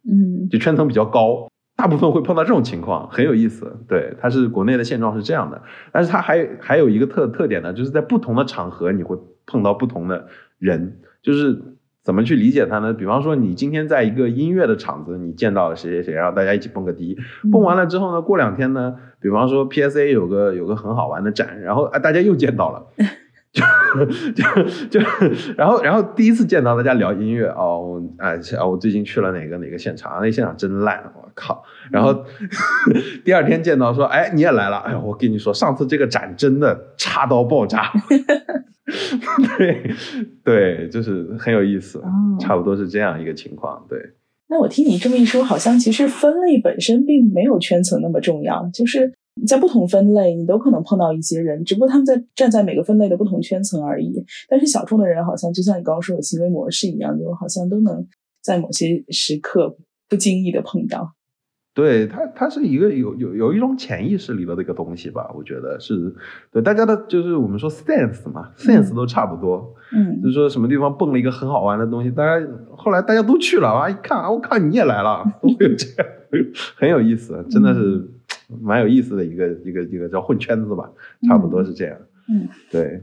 [0.08, 1.48] 嗯，就圈层比较高。
[1.76, 3.80] 大部分会碰到这种情况，很有意思。
[3.88, 10.26] 对，它是国内的现状是这样的，但是它还还有一个特特点呢，就是在不同的场合你会碰到不同的
[10.58, 11.60] 人，就是
[12.04, 12.92] 怎么去理解它呢？
[12.92, 17.16] 比方说，你今天在一个音乐的场子，你见到了谁谁谁，然后大家一起蹦个迪，
[17.50, 22.86] 蹦完了之后呢，过两天呢，比方说 PSA 有个有个很好玩的展，然后啊大家又见到了。
[24.34, 24.42] 就
[24.88, 25.06] 就就，
[25.56, 31.62] 然后然后第一次见到大家聊音乐哦，哎啊，我最近去了哪个哪个现场，那现场真烂，我靠！
[31.90, 32.24] 然后
[33.24, 37.90] 第二天见到说，哎，你也来了，哎我跟你说，上次这个展真的差到爆炸，
[39.58, 39.90] 对
[40.44, 42.02] 对，就是很有意思，
[42.40, 43.98] 差不多是这样一个情况，对。
[44.48, 49.12] 那我听你这么一说，好像其实分类本身并没有圈层那么重要，就是。
[49.46, 54.24] 在不同分类，你都可能碰到一些人，只不过他们在站在每个分类的不同圈层而已。
[54.48, 58.06] 但是小众的人好像就像你刚刚说的行为模式一样，就好像都能
[58.42, 59.76] 在某些时刻
[60.08, 61.14] 不经意的碰到。
[61.74, 65.32] 对它，它是一个有有有一种潜意识里的这个东西吧？
[65.34, 66.14] 我觉得是
[66.52, 69.74] 对大家的，就是我们说 sense 嘛，sense 都差不多。
[69.96, 76.06] 嗯，就是说什么地方蹦了一个很好玩的东西，大家后来大家都去了啊，一看啊，我靠，你也来了，都会有这样，
[76.76, 78.06] 很有意思，真的是。
[78.60, 80.90] 蛮有意思的一个一个一个叫混圈子吧，
[81.28, 81.98] 差不多是这样。
[82.28, 83.02] 嗯，对。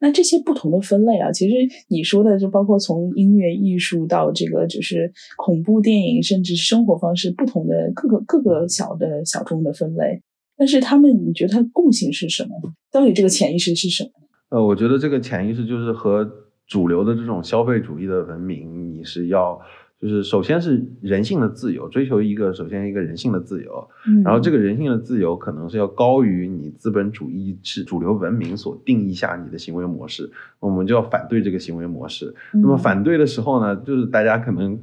[0.00, 1.54] 那这些不同的分类啊，其实
[1.88, 10.20] 你说的就包括从音乐艺术到这个就是恐怖电影，甚至生活方式不同的各个各个小的小众的分类。
[10.56, 12.50] 但是他们，你觉得它共性是什么？
[12.92, 14.10] 到底这个潜意识是什么？
[14.50, 16.30] 呃，我觉得这个潜意识就是和
[16.66, 19.58] 主流的这种消费主义的文明，你是要
[20.00, 30.30] 就是首先是人性的自由，追求一个首先一个人性的自由，嗯，然后这个人性的自由可能是要高于你资本主义是主流文明所定义下你的行为模式，
[30.60, 32.34] 我们就要反对这个行为模式。
[32.52, 34.78] 那么嗯反对的时候呢，就是大家可能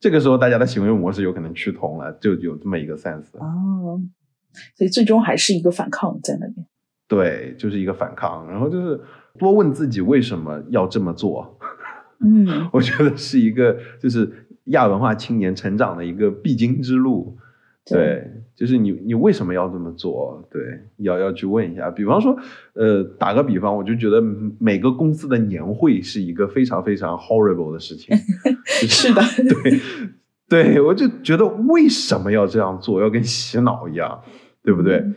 [0.00, 3.38] 这个时候大家的行为模式有可能趋同了，就有这么一个 sense。
[3.38, 4.00] 哦，
[4.74, 6.66] 所以最终还是一个反抗在那边。
[7.06, 9.00] 对，就是一个反抗，然后就是
[9.38, 11.58] 多问自己为什么要这么做。
[12.20, 17.36] 嗯 我觉得是一个就是亚文化青年成长的一个必经之路。
[17.86, 20.42] 对对，就是你你为什么要这么做？
[20.50, 20.62] 对，
[20.96, 21.90] 要要去问一下。
[21.90, 22.34] 比方说，
[22.72, 24.22] 呃，打个比方，我就觉得
[24.58, 28.16] 每个公司的年会是一个非常非常 horrible 的事情。
[28.80, 29.80] 就是的对
[30.48, 33.02] 对，我就觉得为什么要这样做？
[33.02, 34.22] 要跟洗脑一样，
[34.62, 34.96] 对不对？
[34.96, 35.14] 嗯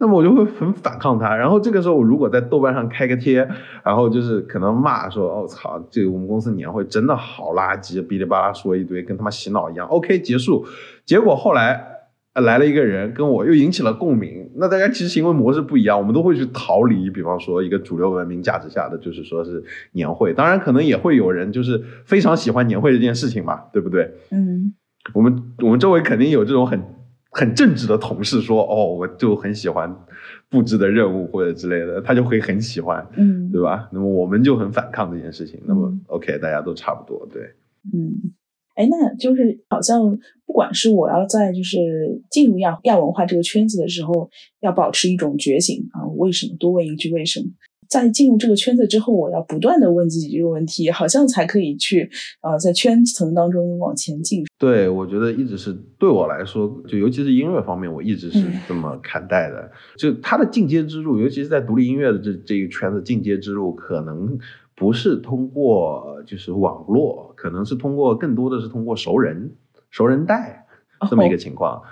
[0.00, 3.46] 那么我就会很反抗他，然后这个时候我如果在豆瓣上开个贴，
[3.84, 9.86] 然后就是可能骂说，哦操，这个我们公司年会真的好垃圾，哔哩吧啦说一堆，跟他妈洗脑一样。
[9.88, 10.64] OK，结束。
[11.04, 11.84] 结果后来
[12.32, 20.32] 呃来了一个人跟我又引起了共鸣，那大家其实行为模式不一样，我们都会去逃离，比方说一个主流文明价值下的，就是说是年会。
[20.32, 24.10] 当然可能也会有人就是非常喜欢年会这件事情嘛，对不对？
[24.30, 24.72] 嗯
[25.14, 26.80] 我们我们周围肯定有这种很
[27.30, 29.94] 很正直的同事说，哦，我就很喜欢
[30.48, 33.88] 布置的任务或者之类的，他就会很喜欢，嗯对吧？
[33.92, 35.60] 那么我们就很反抗这件事情。
[35.64, 37.42] 那么嗯 OK，大家都差不多，对，
[37.94, 38.32] 嗯，
[38.74, 41.78] 哎，那就是好像不管是我要在就是
[42.30, 44.28] 进入亚亚文化这个圈子的时候，
[44.60, 46.56] 要保持一种觉醒啊，为什么？
[46.58, 47.46] 多问一句为什么？
[47.90, 52.08] 在进入这个圈子之后，我要不断的问自己这个问题，好像才可以去
[52.40, 54.46] 呃在圈层当中往前进。
[54.56, 59.68] 对我觉得一直是对我来说，就尤其是音乐方面，我一直是嗯这么看待的。
[59.96, 64.38] 就它的进阶之路，尤其是在独立音乐的这这一圈子，进阶之路可能
[64.76, 69.52] 不是通过就是网络，可能是通过更多的是通过熟人、
[69.90, 70.64] 熟人带
[71.10, 71.82] 这么一个情况。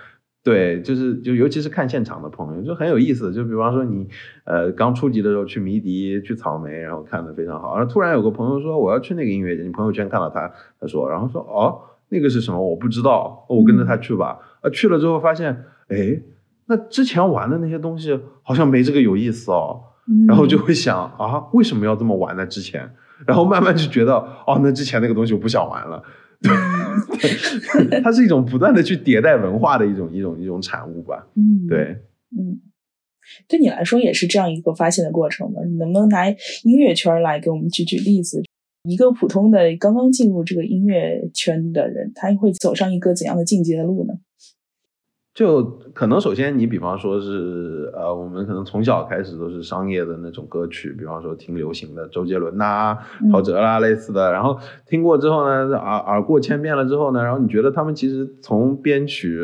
[0.48, 3.32] 对，就是就尤其是看现场的朋友就很有意思。
[3.32, 4.08] 就比方说你
[4.44, 14.38] 呃刚初级的时候去迷笛、去草莓，然后看的非常好，然后突然有个朋友说我要去那个音乐节，你朋友圈看到他，他说，然后说哦那个是什么我不知道，哦我跟着他去吧。
[14.62, 16.20] 啊去了之后发现，哎，
[16.66, 22.46] 那之前玩的那些东西好像没这个有意思哦，嗯 然后就会想啊为什么要这么玩呢？
[22.46, 22.90] 之前，
[23.26, 24.14] 然后慢慢就觉得
[24.46, 26.02] 哦那之前那个东西我不想玩了。
[26.40, 31.26] 对， 它是一种不断的去迭代文化的一种一种一种产物吧。
[31.34, 31.96] 嗯对，
[32.36, 32.60] 嗯，
[33.48, 35.62] 对你来说也是这样一个发现的过程吗？
[35.66, 38.42] 你能不能拿音乐圈来给我们举举例子？
[38.84, 44.14] 一个普通的刚刚进入这个音乐圈的人，他会走上一个怎样的进阶的路呢？
[45.38, 45.62] 就
[45.94, 59.40] 可能首先你比方说是呃，我们可能从小开始都是商业的那种歌曲，比方说听流行的周杰伦呐、嗯陶喆啦类似的，然后听过之后呢，耳耳过千遍了之后呢，然后你觉得他们其实从编曲。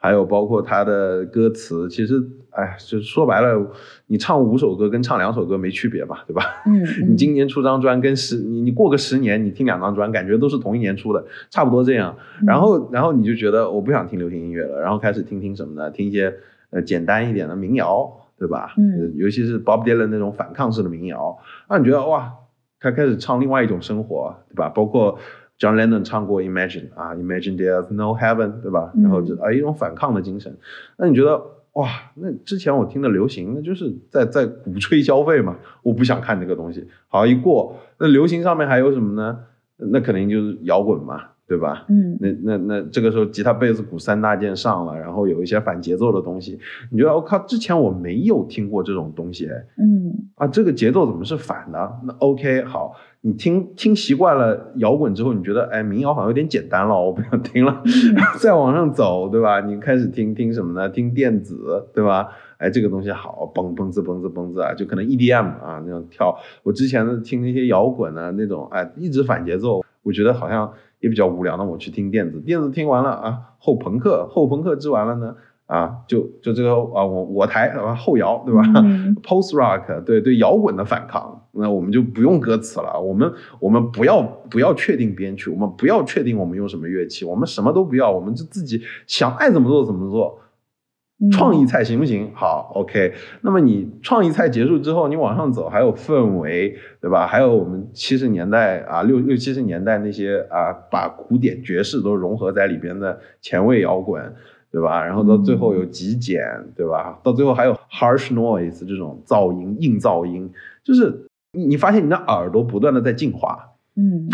[0.00, 3.70] 还有包括他的歌词，其实，哎，就说白了，
[4.06, 6.42] 你唱五首歌跟唱两首歌没区别嘛，对吧？
[6.66, 12.16] 嗯， 你今年出张专，跟十你你过个十年，你听两张专，感觉都是同一年出的，差不多这样。
[12.40, 15.90] 嗯然后然后你就觉得我不想听流行音乐了，然后开始听听什么呢？
[15.90, 16.34] 听一些
[16.70, 18.74] 呃简单一点的民谣，对吧？
[18.78, 22.32] 嗯呃尤其是 Bob Dylan 那种反抗式的民谣，让你觉得哇，
[22.80, 24.68] 他开始唱另外一种生活，对吧？
[24.68, 25.18] 包括
[25.58, 28.92] John Lennon 唱过 Imagine 啊，Imagine there's no heaven，对吧？
[28.96, 30.56] 嗯然后就啊一种反抗的精神，
[30.96, 31.40] 那你觉得
[31.78, 36.84] 哇，那之前我听的流行，那就是在在鼓吹消费嘛，我不想看这个东西。
[37.06, 39.38] 好一过，那流行上面还有什么呢？
[39.76, 41.86] 那肯定就是摇滚嘛，对吧？
[41.88, 46.58] 嗯那那那这个时候吉他、贝斯、鼓三大件上了，然后有一些反节奏的东西，
[46.90, 52.00] 你觉得我、靠，之前我没有听过这种东西，哎嗯啊，这个节奏怎么是反的？
[52.04, 57.82] 那 OK 好，你听听习惯了摇滚之后，你觉得哎民谣好像有点简单了，我不想听了，
[58.14, 59.60] 然后再往上走，对吧？
[59.60, 60.88] 你开始听听什么呢？
[60.88, 62.28] 听电子，对吧？
[62.58, 66.36] 哎，这个东西好，嘣嘣子嘣子嘣子啊，就可能 EDM 啊那种跳。
[66.62, 71.56] 我之前的听那些摇滚啊那种，哎，一直反节奏，我觉得好像也比较无聊。
[71.56, 75.36] 那我去听电子，电子听完了啊，后朋克，后朋克之完了呢，
[75.68, 78.62] 啊，就就这个啊，我我台啊后摇，对吧？
[78.82, 90.40] 嗯 post rock 对对摇滚的反抗，那我们就不用歌词了，我们我们不要不要确定编曲，我们不要确定我们用什么乐器，我们什么都不要，我们就自己想爱怎么做怎么做。
[91.20, 92.30] 嗯创意菜行不行？
[92.32, 93.12] 好，OK。
[93.40, 97.26] 那么你创意菜结束之后，你往上走，还有氛围，对吧？
[97.26, 104.32] 还有我们七十年代啊，六六七十年代那些啊，把古典爵士都融合在里边的前卫摇滚，
[104.70, 105.04] 对吧？
[105.04, 106.42] 然后到最后有极简，
[106.76, 107.18] 对吧？
[107.22, 110.50] 到最后还有 harsh noise 这种噪音、硬噪音，
[110.84, 114.28] 就是你你发现你的耳朵不断的在进化，嗯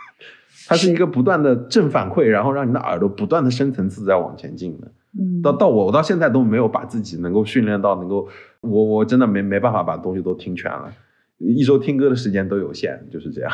[0.68, 4.88] 它是一个不断的正反馈，然后让你的耳朵不断的深层次在往前进的。
[5.18, 8.28] 嗯，到到我我到现在都没有把自己能够训练到能够，
[8.62, 10.92] 我我真的没没办法把东西都听全了，
[11.38, 13.52] 一周听歌的时间都有限，就是这样。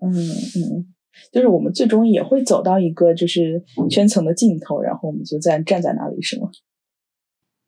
[0.00, 0.86] 嗯嗯，
[1.30, 6.48] 就是我们最终也会走到一个就是圈层的尽头，然后我们就在站在那里，是吗？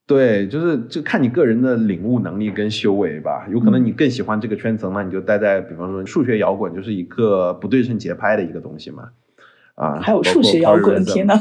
[0.06, 3.48] 对，就是就看你个人的领悟能力跟修为吧。
[3.50, 9.12] 有可能你更喜欢这个圈层，那你就待在，比方说数学摇滚，就是一个不对称节拍的一个东西嘛。
[9.76, 11.32] 啊，还有数学摇滚，天呐。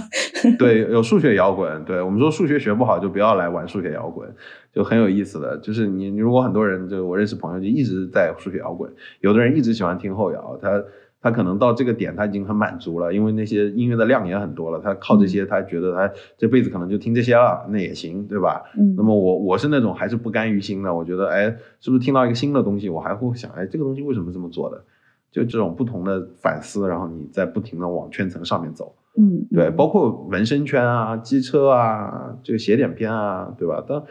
[0.57, 1.83] 对，有数学摇滚。
[1.83, 4.33] 对我们说数学学不好就不要来玩数学摇滚，
[4.73, 5.57] 就很有意思的。
[5.57, 8.89] 就是你，你如果很多人，就我认识朋友就一直在数学摇滚，
[9.19, 10.81] 有的人一直喜欢听后摇，他。
[11.23, 18.61] 他可能到这个点他已经很满足了，因为那些音乐的量也很多了，他靠这些他觉得他这辈子可能就听这些了，那也行，对吧？
[18.77, 18.93] 嗯。
[18.97, 24.83] 那么我我是那种还是不甘于心的，我觉得哎，是不是听到一个新的东西，我还会想哎，这个东西为什么这么做的？
[25.31, 28.93] 就这种不同的反思，然后你在不停的往圈层上面走。
[29.17, 29.47] 嗯。
[29.49, 33.81] 对，包括纹身圈啊、机车啊、这个写点片啊，对吧？
[33.87, 34.03] 但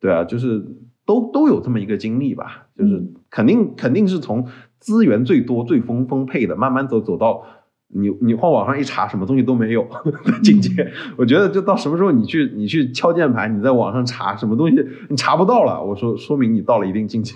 [0.00, 0.66] 对啊，就是
[1.06, 4.44] 都都有这么一个经历吧，就是肯定肯定是从。
[4.78, 7.42] 资源最多、最丰丰沛的，慢慢走走到
[7.88, 10.70] 你你往网上一查，什么东西都没有的 境界。
[11.16, 14.76] 我觉得就到什么时候你去你去敲键盘，你在网上查什么东西，
[15.08, 15.82] 你查不到了。
[15.82, 17.34] 我说说明你到了一定境界。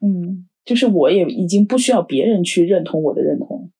[0.00, 3.70] 嗯，就是我也已经不需要别人去认同我的认同。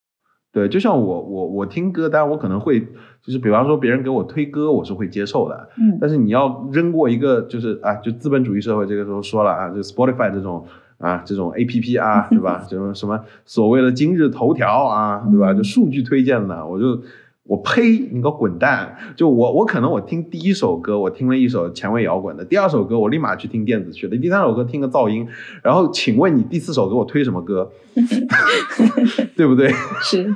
[0.51, 5.69] 对，就像我我我听歌单，我可能会就是比方说别人给我推歌，我是会接受的。
[5.77, 10.65] 嗯，但是你要扔过一个就是啊，就资本主义社会这个时候说了啊，就 Spotify 这种。
[10.99, 12.63] 啊，这种 A P P 啊，对吧？
[12.69, 15.53] 什 么什么所谓的今日头条啊，对吧？
[15.53, 17.01] 就数据推荐的，我就
[17.43, 18.95] 我呸，你给我滚蛋！
[19.15, 25.25] 就我我可能我听第一首歌，我听了一首前卫摇滚的，第二首歌我立马去听电子去了，第三首歌听个噪音，
[25.63, 27.71] 然后请问你第四首给我推什么歌？
[29.35, 29.71] 对不对？
[30.03, 30.35] 是，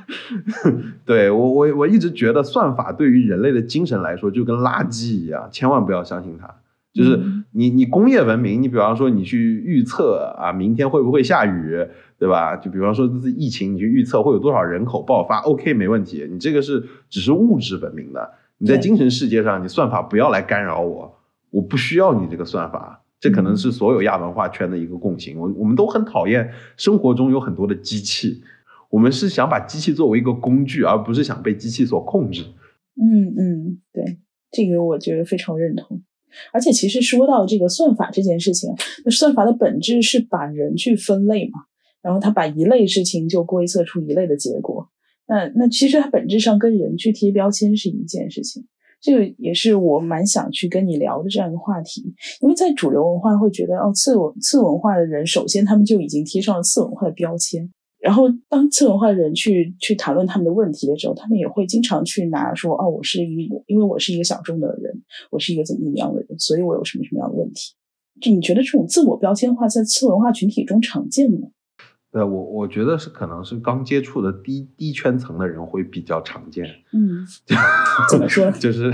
[1.05, 6.49] 对我我我一直觉得算法对于人类的精神来说就跟垃圾一样，千万不要相信它。
[6.93, 7.19] 就是
[7.53, 11.87] 你，你工业文明，你比方说你去预测啊，明天会不会下雨，
[12.19, 12.55] 对吧？
[12.55, 16.27] 就比方说这次疫情，你去预测会有多少人口爆发，OK，没问题。
[16.31, 21.19] 你这个是只是物质文明的，你在精神世界上，你算法不要来干扰我，
[21.49, 22.99] 我不需要你这个算法。
[23.19, 25.39] 这可能是所有亚文化圈的一个共性。
[25.39, 28.43] 我我们都很讨厌生活中有很多的机器，
[28.89, 32.43] 我们是想把机器作为一个工具，而不是想被机器所控制。
[32.95, 34.19] 嗯嗯，对，
[34.51, 36.03] 这个我觉得非常认同。
[36.51, 38.69] 而且，其实说到这个算法这件事情，
[39.05, 41.59] 那算法的本质是把人去分类嘛，
[42.01, 44.89] 然后他把一类事情就规测出一类的结果。
[45.27, 48.65] 那那其实它本质上跟人去贴标签是一件事情。
[49.01, 57.69] 这个也是我蛮想去跟你聊的这样一个话题，因为在主流文化会觉得，哦，次文次文化的人，首先他们就已经贴上了次文化的标签。
[58.03, 65.01] 然后，当次文化的人去去谈论他们的问题的时候，他们也会经常去拿说：“哦，我是一个，因为我是一个小众的人，
[65.31, 67.73] 我是一个怎么怎么样的人，所以我有什么什么样的问题。”
[68.19, 71.47] 就你觉得这种自我标签化在次文化群体中常见吗？
[72.11, 76.65] 对，我我觉得是可能是刚接触的低低圈层的人会比较常见。
[76.91, 77.25] 嗯，
[78.11, 78.51] 怎么说？
[78.59, 78.91] 就是。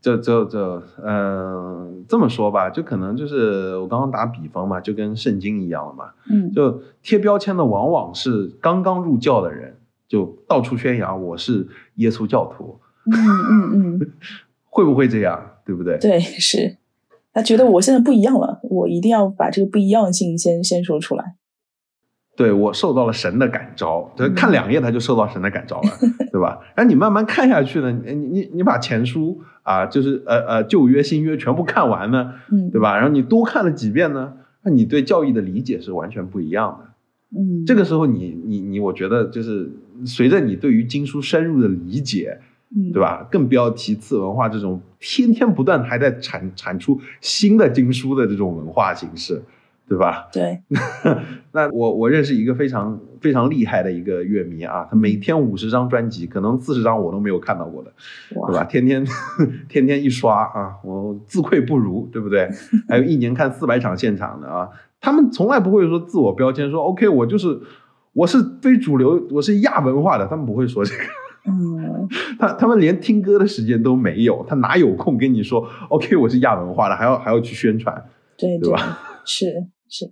[0.00, 6.10] 就就就嗯，这么说吧，就可能就是我刚刚打比方嘛，就跟圣经一样了嘛。
[6.30, 9.76] 嗯，就贴标签的往往是刚刚入教的人，
[10.06, 12.78] 就到处宣扬我是耶稣教徒。
[13.06, 14.10] 嗯嗯嗯，
[14.70, 15.40] 会不会这样？
[15.64, 15.98] 对不对？
[15.98, 16.78] 对，是
[17.32, 21.34] 他觉得我现在不一样了，我一定要把这个不一样性先先说出来。
[22.38, 25.90] 对我受到了神的感召，就看两页他就受到神的感召了，
[26.30, 26.60] 对吧？
[26.76, 32.94] 然后你慢慢看下去呢，你你你把前书啊，就是呃呃旧约新约全部看完呢，嗯，对吧？
[32.94, 39.68] 然后你多看了几遍呢，那你对教义的理解是完全不一样的，嗯，这个时候你你你，我觉得就是
[40.06, 42.38] 随着你对于经书深入的理解，
[42.70, 43.26] 嗯，对吧？
[43.28, 49.42] 更不要提次文化这种天天不断还在产产出新的经书的这种文化形式。
[49.88, 50.28] 对吧？
[50.32, 50.60] 对，
[51.52, 57.90] 那我我认识一个非常非常厉害的一个乐迷啊，他每天五十张专辑，可能四十张我都没有看到过的，
[58.46, 58.64] 对吧？
[58.64, 59.04] 天天
[59.68, 62.48] 天天一刷啊，我自愧不如，对不对？
[62.88, 64.68] 还有一年看四百场现场的啊，
[65.00, 67.58] 他们从来不会说自我标签，说 OK，我就是
[68.12, 71.00] 我是非主流，我是亚文化的，他们不会说这个。
[71.46, 72.06] 嗯，
[72.38, 78.04] 他他们连听歌的时间都没有，他哪有空跟你说 OK，我是亚文化的，还要还要去宣传，
[78.36, 78.98] 对对吧？
[79.24, 79.66] 是。
[79.88, 80.06] 是，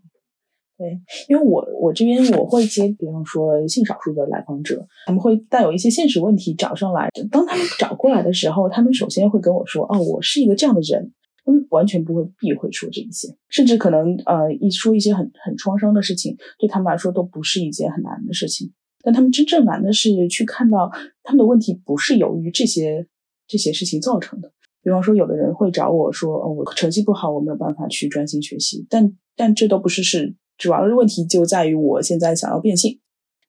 [0.78, 7.08] 对，因为我我这边我会接，比方说性少数的来访者，他们会带有一些现实问题找上来。
[7.30, 11.12] 当他们找过来的时候，他们首先会跟我说：“哦，我是一个这样的人。”
[11.46, 18.72] 他们完全不会避讳说这一些，甚至可能呃一说一些很很创伤的事情，对他们来说都不是一件很难的事情。
[19.00, 20.90] 但他们真正难的是去看到
[21.22, 23.06] 他们的问题不是由于这些
[23.46, 24.52] 这些事情造成的。
[24.86, 33.00] 比方说，有的人会找我说：“哦，我成绩不好，我没有办法去专心学习。”但但这都不是事，主要的问题就在于我现在想要变性。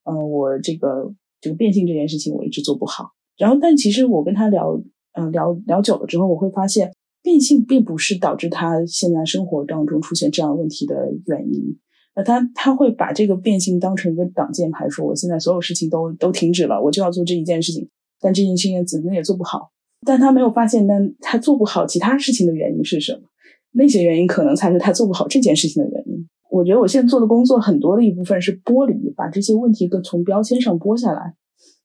[0.10, 3.12] 嗯，我这个这个变性这件事情我一直做不好。
[3.38, 4.82] 然后，但其实我跟他聊，
[5.14, 10.96] 嗯，聊聊久了之后，我会发现变性并不是导致他现在生活当中出现这样问题的
[11.28, 11.78] 原因。
[12.16, 17.88] 那他他会把这个变性当成一个挡箭牌，说我现在所有事情都都停止了，我就要做这一件事情。
[18.20, 19.70] 但这件事情怎么也做不好。
[20.06, 23.22] 但他没有发现，但他做不好其他事情的原因是什么？
[23.74, 26.28] 那些原因可能才是他做不好这件事情的原因。
[26.50, 31.34] 我觉得我现在做的工作很多的一部分是剥离，把这些问题更从标签上剥下来。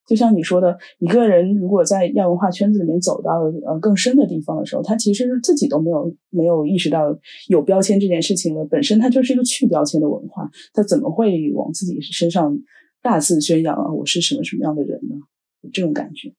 [0.07, 7.17] 就像你说的，一个人如果在亚文化圈子里面走到呃更深的地方的时候，他其实是自己都没有没有意识到
[7.49, 8.65] 有标签这件事情了。
[8.65, 12.59] 本身它就是一个去标签的文化，他怎么会往自己身上
[13.01, 13.93] 大肆宣扬啊？
[13.93, 15.17] 我是什么什么样的人呢？
[15.73, 16.33] 这种感觉。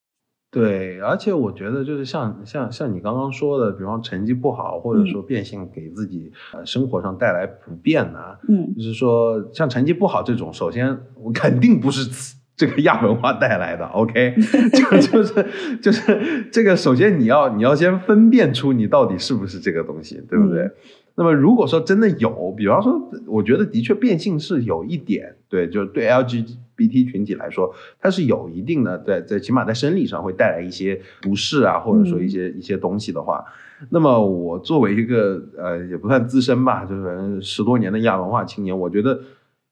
[0.54, 12.08] 对，而且我觉得就是像像像你刚刚说的，比方成绩不好，或者说变性给自己呃生活上带来不便呢，嗯，就是说像成绩不好这种，首先我肯定不是
[12.56, 14.36] 这个亚文化带来的，OK，
[14.72, 20.70] 就就是就是这个，首先你要你要先分辨出你到底是不是这个东西，对不对？
[21.16, 33.46] 那么如果说真的有，比方说，我觉得的确变性是有一点，对，就是对 LGBT 群体来说，它是有一定的，在在起码在生理上会带来一些不适啊，或者说一些一些东西的话，
[33.92, 39.22] 那么我作为一个呃也不算资深吧，就是十多年的亚文化青年，我觉得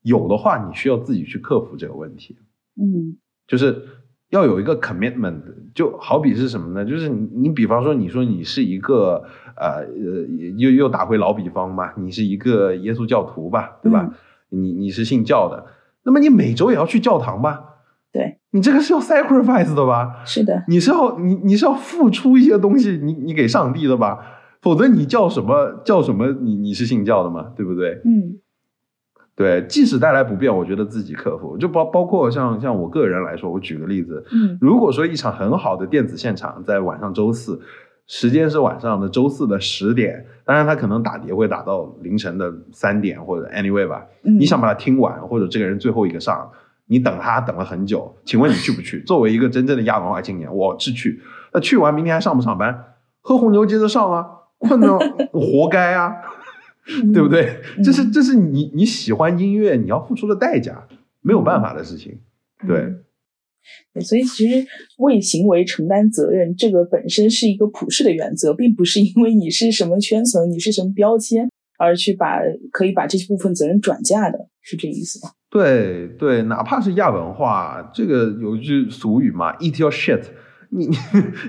[0.04, 2.38] 有的话，你需要自己去克服这个问题，
[2.80, 3.18] 嗯，
[3.48, 3.82] 就是。
[4.32, 5.42] 要有一个 commitment，
[5.76, 6.86] 就好比是什么呢？
[6.90, 9.22] 就是你，你比方说，你说你是一个，
[9.58, 10.26] 呃呃，
[10.56, 14.10] 又又打回老比方嘛，你是一个耶稣教徒吧，对吧？
[14.52, 15.66] 你你是信教的，
[16.04, 17.60] 那么你每周也要去教堂吧？
[18.14, 20.22] 对，你这个是要 sacrifice 的吧？
[20.26, 24.20] 是的，你是要你你是要付出一些东西，你你给上帝的吧？
[24.62, 26.28] 否则你叫什么叫什么？
[26.42, 27.52] 你你是信教的嘛？
[27.56, 28.02] 对不对？
[28.06, 28.40] 嗯。
[29.34, 31.58] 对，即使带来不便，我觉得自己克服。
[31.58, 37.60] 就包包括像像我个人来说，我举个例子，嗯，如果说一场很好的电子现场在晚上周四，
[38.14, 46.52] 时间是晚上的周四的十点，当然他可能打碟会打到凌晨的三点或者 anyway 吧，你想把它听完，或者这个人最后一个上，
[46.88, 49.02] 你等他等了很久，请问你去不去？
[49.04, 51.22] 作为一个真正的亚文化青年，我是去。
[51.54, 52.84] 那去完明天还上不上班？
[53.22, 55.00] 喝红牛接着上啊，困了
[55.32, 56.12] 活该啊。
[57.14, 57.62] 对不对？
[57.82, 60.86] 这是这是你你喜欢音乐，你要付出的代价，
[61.22, 62.20] 没有办法的事情。
[62.68, 62.94] 对，
[64.02, 64.66] 所以其实
[64.98, 72.40] 为行为承担责任，这个本身是一个普世的原则，并不是因为你是什么圈层，你是什么标签，而去把
[72.72, 75.34] 可以把这部分责任转嫁的，是这意思吧？
[75.50, 80.24] 对对，哪怕是亚文化，这个有句俗语嘛，“eat your shit”。
[80.74, 80.96] 你 你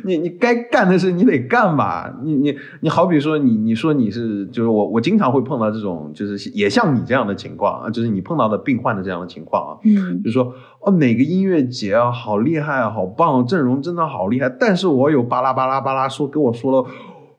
[0.05, 16.89] 你你该干的事你得干吧，你你你好比说你你说你是就是我我经常会碰到这种就是也像你这样的情况啊，就是你碰到的病患的这样的情况啊，嗯，就是说哦哪个音乐节啊好厉害啊好棒，阵容真的好厉害，但是我有巴拉巴拉巴拉说跟我说了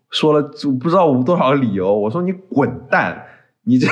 [0.09, 0.41] 说了
[0.79, 3.23] 不知道多少理由，我说你滚蛋，
[3.65, 3.87] 你这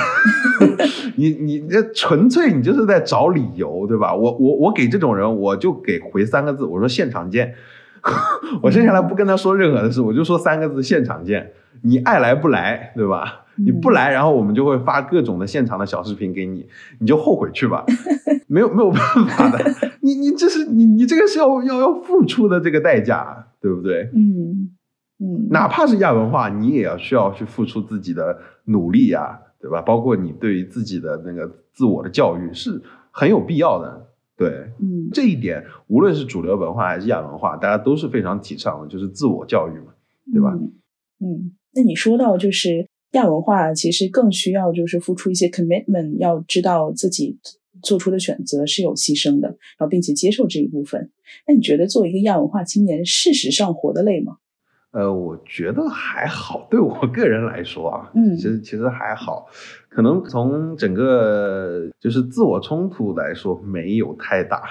[1.16, 4.14] 你你这纯粹你就是在找理由对吧？
[4.14, 7.54] 我我我给这种人我就给回三个字，我说现场见。
[8.62, 11.52] 我剩下来不跟他说任何的事，我就说三个字：现场见。
[11.84, 13.44] 你爱来不来，对吧？
[13.56, 16.66] 你不来，然后我们就会发各种的现场的小视频给你，
[17.00, 17.84] 你就后悔去吧。
[18.46, 19.58] 没有没有办法的，
[20.00, 24.10] 你你这是你你这个是要要要付出的这个代价，对不对？
[24.14, 24.70] 嗯
[25.18, 29.80] 嗯，哪怕是亚文化，你也要需要去付出自己的努力呀，对吧？
[29.80, 32.80] 包括你对于自己的那个自我的教育是
[33.10, 34.08] 很有必要的。
[34.36, 34.48] 对，
[34.80, 39.92] 嗯，这一点无论是主流文化还是亚文化，大家都是非常提倡的，就是自我教育嘛，
[40.32, 40.52] 对吧？
[41.20, 47.38] 嗯，那你说到就是亚文化，其实更需要就是付出一些 commitment，要知道自己
[47.82, 51.10] 做出的选择是有牺牲的，然后并且接受这一部分。
[51.46, 54.38] 那你觉得作为一个亚文化青年，事实上活得累吗？
[54.92, 59.46] 呃，我觉得还好，对我个人来说啊，嗯，其实其实还好，
[59.94, 64.62] 可能从整个就是自我冲突来说没有太大，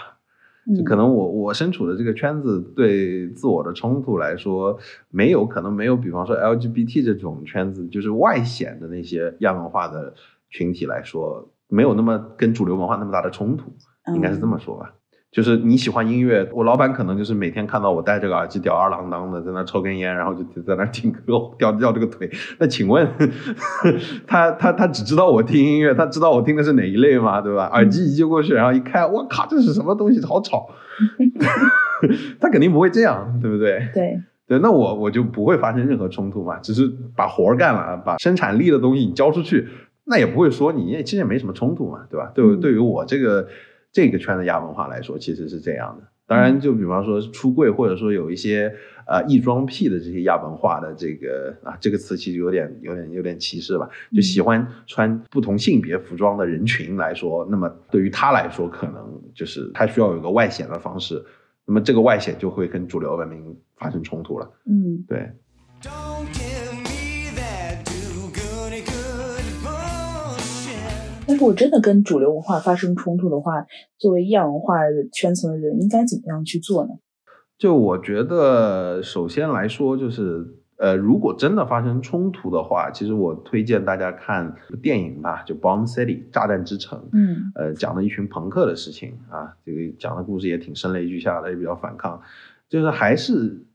[0.75, 4.77] 就可能我我身处的这个圈子对自我的冲突来说
[5.09, 10.13] 没有，可能没有，比方说 LGBT 这种圈子，就是外显的那些亚文化的
[10.49, 13.71] 群体来说，没有那么跟主流文化那么大的冲突，
[14.15, 14.93] 应该是这么说吧。
[15.31, 21.21] 就是你喜欢音乐，我老板可能就是每天看到我戴这个耳机吊儿郎当的在那抽根烟，然后就在那听歌，
[21.57, 22.29] 吊吊这个腿。
[22.59, 23.07] 那请问
[24.27, 27.39] 他他他只知道我听音乐，他知道我听的是哪一类吗？
[27.39, 27.69] 对吧？
[27.71, 30.21] 耳机一接过去，然后一看，我靠，这是什么东西？
[30.25, 30.67] 好吵！
[32.41, 33.87] 他肯定不会这样，对不对？
[33.93, 34.19] 对
[34.49, 39.65] 对，那我我就不会发生任何冲突嘛，只是把活儿干了，把生产力的东西你交出去，
[40.03, 42.29] 那也不会说你也其实也没什么冲突嘛，对吧？
[42.35, 43.47] 对对于我这个。
[43.91, 46.07] 这个圈的亚文化来说，其实是这样的。
[46.27, 48.73] 当然，就比方说出柜，或者说有一些
[49.05, 53.89] 呃异装癖的这些亚文化的这个啊，这个词其实有点有点有点歧视吧。
[54.15, 61.21] 就喜欢穿不同性别服装的人群来说，那么对于他来说，可能就是他需要有个外显的方式，
[61.65, 64.49] 那么这个外显就会跟主流文明发生冲突了。
[64.65, 65.29] 嗯，对。
[71.27, 73.65] 但是我真的跟主流文化发生冲突的话，
[73.97, 74.75] 作为亚文化
[75.13, 76.89] 圈层的人，应该怎么样去做呢？
[77.57, 80.45] 就我觉得，首先来说，就是
[80.77, 87.01] 呃，如果真的发生冲突的话，其实我推荐大家看电影吧，就《Bomb City》炸弹之城。
[87.13, 92.21] 嗯，呃，讲了一群朋克的事情啊，这个讲的故事也挺声泪俱下的，也比较反抗，
[92.67, 93.65] 就是还是。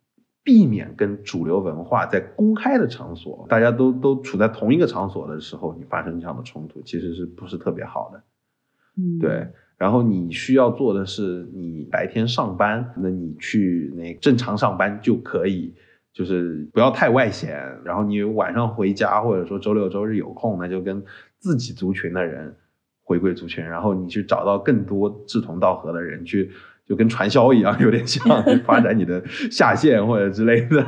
[0.46, 8.22] 避免跟主流文化在公开的场所，大家都都处在同一个场所的时候，你发生这样的冲突，其实是不是特别好的？
[8.96, 9.48] 嗯，对。
[9.76, 15.74] 然后你需要做的是，你白天上班，那你去那正常上班就可以，
[16.12, 17.60] 就是不要太外显。
[17.84, 21.02] 然后你晚上回家，或者说周六周日有空，那就跟
[21.38, 22.54] 自己族群的人
[23.02, 26.52] 回归族群，然后你去找到更多志同道合的人去。
[26.86, 28.22] 就跟传销一样，有点像
[28.64, 29.20] 发展你的
[29.50, 30.86] 下线或者之类的。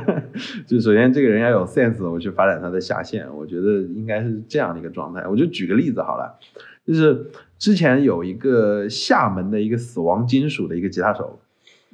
[0.65, 5.27] 就首先这个人要有 sense，我去发展他的下线，我觉得应该是这样的一个状态。
[5.27, 6.39] 我就举个例子好了，
[6.85, 11.39] 就是之前有一个厦门的一个死亡金属的一个吉他手，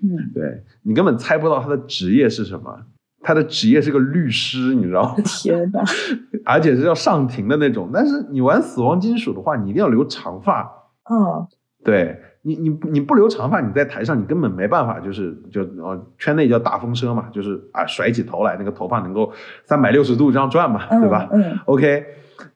[0.04, 2.86] 嗯，对你根本猜不到他的职业是什么，
[3.22, 5.16] 他的职业是个律师，你知道吗？
[5.26, 5.84] 天哪！
[6.46, 7.90] 而且是要上庭的那种。
[7.92, 10.62] 但是你玩死亡金属的话，你一定要留长发。
[11.06, 11.48] 哦，
[11.84, 12.22] 对。
[12.48, 19.34] 你你你不留长发，你在台上你根本没办法，就是就呃圈内叫大风车嘛，就是啊甩起头来，那个头发能够
[19.64, 21.28] 三百六十度这样转嘛，对吧？
[21.32, 21.58] 嗯。
[21.66, 22.06] OK，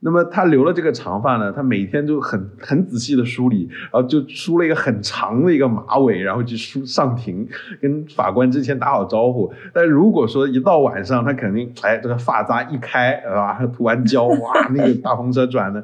[0.01, 7.47] 那么他留了这个长发呢，他每天就很很仔细的梳理，然后就梳了一个很长的一个马尾，然后去梳上庭，
[7.81, 9.51] 跟法官之前打好招呼。
[9.73, 15.83] 但如果说一到晚上，他肯定哎这个发扎一开，啊涂完胶，哇那个大风车转的，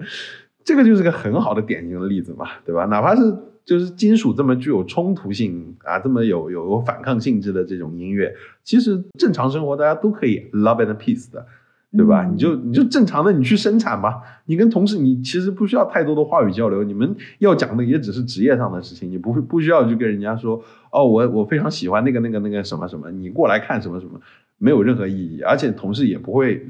[0.64, 2.86] 这个就是个很好的典型的例子嘛，对吧？
[2.86, 3.36] 哪怕是。
[3.66, 8.32] 就是金属这么具有冲突性啊，这么有有有反抗性质的这种音乐，
[8.64, 11.46] 其实正常生活大家都可以 love and peace 的，
[11.92, 12.26] 对吧？
[12.26, 24.22] 你就你就正常的你去生产吧，你跟同事你其实不需要太多的话语交流，你们要讲的也只是职业上的事情，你不会不需要去跟人家说哦，我我非常喜欢那个那个那个什么什么，你过来看什么什么，
[24.60, 26.68] 没有任何意义，而且同事也不会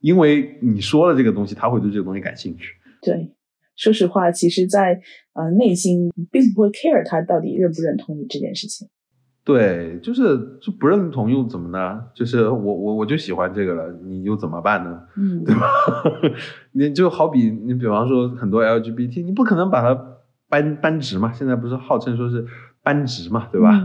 [0.00, 2.74] 因为你说了这个东西，他会对这个东西感兴趣。
[3.00, 3.30] 对。
[3.82, 5.00] 说实话，其实，在
[5.32, 8.86] 呃内心并不会 care 他到底认不认同你这件事情。
[9.44, 12.00] 对，就是就不认同又怎么呢？
[12.14, 15.02] 就是我我我就喜欢这个了，你又怎么办呢？
[15.16, 15.66] 嗯，对吧？
[16.70, 20.00] 你就好比你比方说很多 LGBT，你不可能把它
[20.48, 21.32] 搬搬直嘛。
[21.32, 22.46] 现在不是号称说是
[22.84, 23.84] 搬直嘛，对吧？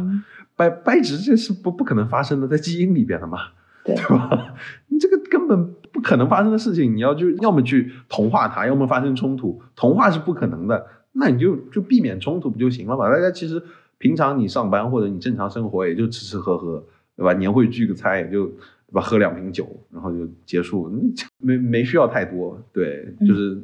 [0.56, 3.40] 掰掰直这是不不可能发生的，在基因里边的嘛，
[3.84, 4.54] 对吧？
[4.90, 5.74] 你这个根本。
[5.92, 9.62] 不可能发生的事情，你要就要么去同化它，要么发生冲突。
[9.76, 13.10] 同化是不可能的，那你就就避免冲突不就行了嘛？
[13.10, 13.62] 大家其实
[13.98, 16.84] 平常你上班或者你正常生活也就吃吃喝喝，
[17.16, 17.34] 对吧？
[17.34, 19.02] 年会聚个餐也就对吧？
[19.02, 20.90] 喝两瓶酒，然后就结束，
[21.38, 22.62] 没没需要太多。
[22.72, 23.62] 对，就是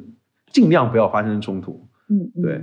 [0.52, 1.86] 尽量不要发生冲突。
[2.08, 2.62] 嗯，对，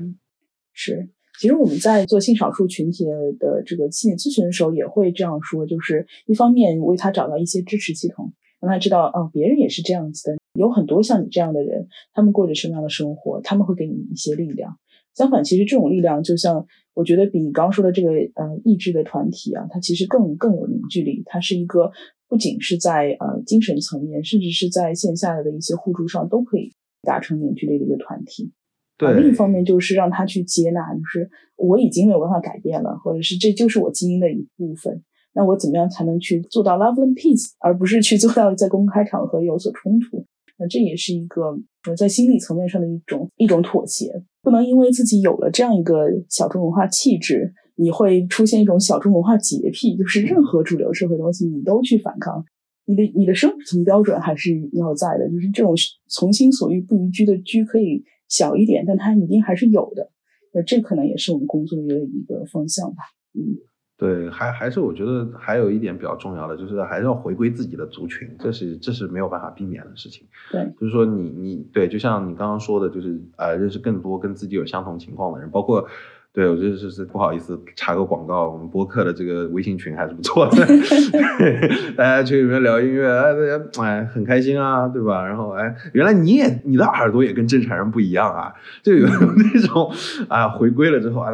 [0.74, 1.10] 是。
[1.40, 3.04] 其实我们在做性少数群体
[3.40, 8.32] 的这个心理咨询的时候，也会这样说，就是一方面为他找到一些支持系统。
[8.62, 14.78] 让他知道，哦，别人也是这样子的，有很多像你这样的人，他们过着什么样的生活，他们会给你一些力量。
[15.16, 21.24] 相反，其实这种力量，就像我觉得比你刚刚说的这个，呃，意志的团体啊，它其实更更有凝聚力。
[21.26, 21.92] 它是一个
[22.30, 28.54] 不仅是在呃精神层面，甚至是在线下的一些互助上都可以达成凝聚力的一个团体。
[28.98, 29.20] 对。
[29.20, 35.04] 另一方面，就是让他去接纳，就是我已经没有办法改变了，或者是这就是我基因的一部分。
[35.34, 40.26] 那我怎么样才能去做到 love and peace，而不是去做到在公开场合有所冲突？
[40.58, 41.58] 那这也是一个
[41.98, 44.24] 在心理层面上的一种一种妥协。
[44.44, 52.44] 不能因为自己有了这样一个小众文化气质，你会出现一种小众文化洁癖，就是任何主流社会东西你都去反抗。
[52.86, 55.74] 你的你的生存标准还是要在的，就是这种
[56.08, 60.12] 从心所欲不逾矩的矩可以小一点，但它一定还是有的。
[60.54, 63.04] 那这可能也是我们工作的一个方向吧。
[63.34, 63.56] 嗯，
[64.02, 70.26] 对，还还是我觉得还有一点比较重要的，就是还是要回归自己的族群，这是这是没有办法避免的事情。
[70.52, 75.88] 对，就是说你你对，就像你刚刚说的，就是呃，认识更多跟自己有相同情况的人，包括。
[76.34, 80.66] 对，我觉得是是不好意思插个广告，我们播客的这个微信群还是不错的，
[81.98, 85.28] 大家去里面聊音乐，哎，大家哎很开心啊，对吧？
[85.28, 89.92] 然后哎，原来你也你的耳朵也跟正常人不一样啊，就有 那种
[90.30, 91.32] 啊，回归了之后啊，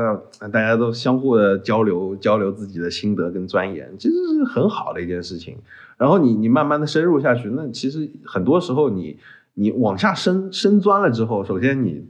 [0.51, 5.57] 大家都相互的交流交流自己的心得跟钻研，其实是很好的一件事情。
[5.99, 9.19] 然后你你慢慢的深入下去，那其实很多时候你
[9.53, 12.07] 你往下深深钻了之后，首先你。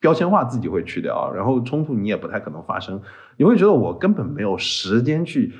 [0.00, 3.00] 标签化自己会去掉，然后冲突你也不太可能发生。
[3.36, 5.52] 你会觉得我根本没有时间去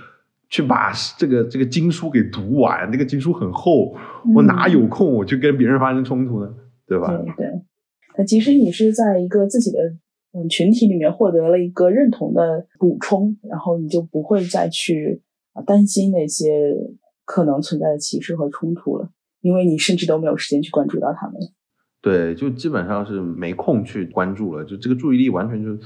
[0.49, 3.95] 去把这个这个经书给读完，那个经书很厚，
[4.35, 6.55] 我哪有空我去跟别人发生冲突呢？
[6.87, 7.09] 对吧？
[7.09, 7.63] 对对。
[8.17, 9.79] 那即使你是在一个自己的
[10.33, 15.23] 嗯群体里面获得了一个认同的补充，然后你就不会再去
[15.53, 16.75] 啊担心那些
[17.25, 19.11] 可能存在的歧视和冲突了，
[19.41, 21.35] 因为你甚至都没有时间去关注到他们。
[22.01, 25.77] 对，就基本上是没空去关注了，就这个注意力完全就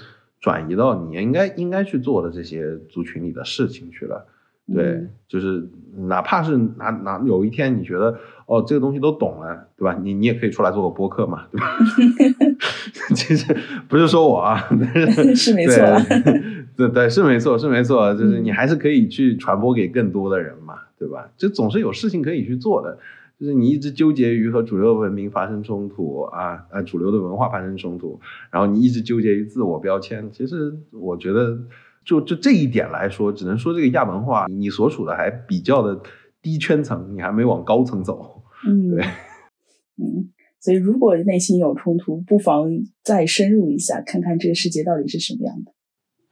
[0.40, 4.26] 转移到你应该应该去做的这些族群里的事情去了。
[4.72, 5.68] 对，就是
[6.06, 9.98] 哪怕是哪哪有一天你觉得哦这个东西都懂了，对吧？
[10.00, 11.78] 你你也可以出来做个播客嘛，对吧？
[13.14, 13.54] 其实
[13.88, 15.82] 不是说我啊，但是 没错，
[16.76, 21.28] 对对是没错是没错，就是你还是可以去传播给更多的人嘛，对吧？
[21.36, 22.98] 就总是有事情可以去做的。
[23.42, 28.20] 就是你一直纠结于和主流文明发生冲突啊，呃，主流的文化发生冲突，
[28.52, 30.30] 然后你一直纠结于自我标签。
[30.30, 31.58] 其实我觉得，
[32.04, 36.00] 就就这一点来说，只能说这个亚文化，你所处的还比较的
[36.40, 38.44] 低圈层，你还没往高层走。
[38.64, 39.04] 嗯，对，
[39.98, 40.30] 嗯，
[40.60, 42.70] 所以如果内心有冲突，不妨
[43.02, 45.72] 再深入一下，看看这个世界到底是什么样的。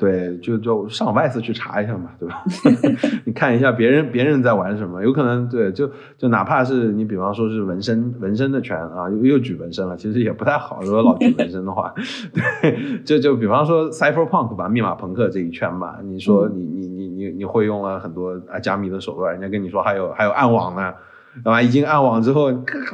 [0.00, 2.42] 对，就就上外次去查一下嘛，对吧？
[3.26, 10.80] 你看一下别人别人在玩什么，有可能对，就就哪怕是你比方说是纹身纹身的圈啊，又又举纹身了，其实也不太好。
[10.80, 11.92] 如果老举纹身的话，
[12.32, 20.90] 对，就就比方说 cypherpunk 吧，密码朋克这一圈吧，你说你你你你你会用了很多啊加密的手段，人家跟你说还有还有暗网呢。
[20.92, 20.96] 对
[21.44, 21.62] 吧？
[21.62, 22.50] 一进暗网之后，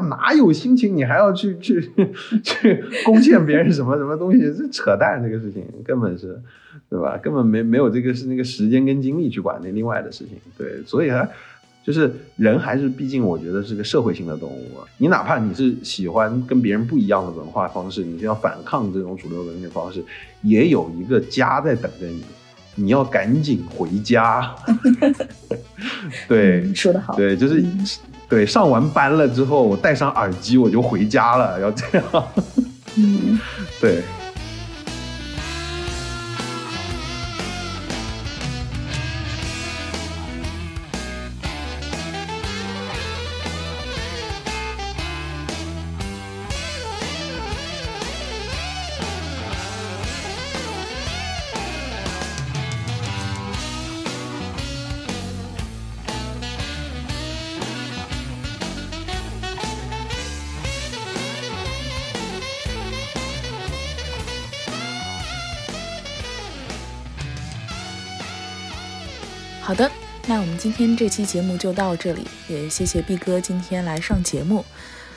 [0.09, 0.95] 哪有心情？
[0.95, 1.80] 你还要去去
[2.45, 4.39] 去攻陷别人什么什么东西？
[4.53, 5.22] 这扯淡！
[5.22, 6.39] 这个事情根本是，
[6.91, 7.16] 对吧？
[7.16, 10.37] 根本没没有这个是那个时间跟精力去管那另外的事情。
[10.59, 11.26] 对，所以啊，
[11.82, 14.62] 就是人还是毕竟我觉得是个社会性的动物。
[14.99, 20.05] 你哪怕你是喜欢跟别人不一样的文化方式，你是要反抗这种主流文明方式，
[20.43, 22.22] 也有一个家在等着你，
[22.74, 24.55] 你要赶紧回家。
[26.28, 27.14] 对，说得好。
[27.16, 27.64] 对，就是。
[28.29, 32.05] 对，上完班了之后，我戴上耳机，我就回家了，要这样。
[32.97, 33.39] 嗯，
[33.81, 34.03] 对。
[70.57, 74.64] 今天这期节目就到这里，也谢谢毕哥今天来上节目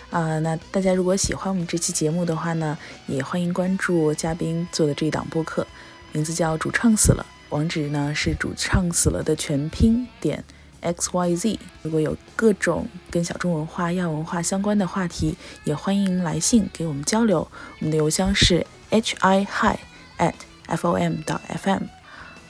[0.09, 0.37] 啊。
[0.39, 2.77] 那大家如果喜欢我们这期节目的话呢，
[3.07, 5.65] 也欢迎关注嘉宾做的这一档播客，
[6.11, 10.43] 名字叫“主唱死了”，网址呢是“主唱死了”的全拼点
[10.81, 11.59] x y z。
[11.83, 17.39] 如果有各种跟小众文化、亚文化相关的话题，也欢迎来信给我们交流。
[17.79, 19.79] 我们的邮箱是 h i hi
[20.17, 20.33] at
[20.65, 21.83] f o m 到 f m。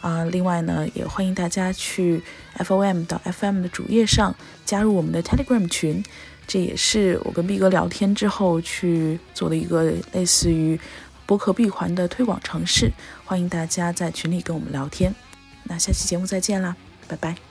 [0.02, 2.22] 啊，另外呢，也欢迎大家去
[2.58, 4.34] FOM 到 FM 的主页上
[4.66, 6.04] 加入我们的 Telegram 群，
[6.48, 10.80] 这也是我跟毕哥聊天之后去做的一个类似于
[11.26, 12.92] 博客闭环的推广尝试。
[13.26, 15.14] 欢迎大家在群里跟我们聊天。
[15.64, 16.76] 那下期节目再见啦，
[17.08, 17.49] 拜拜。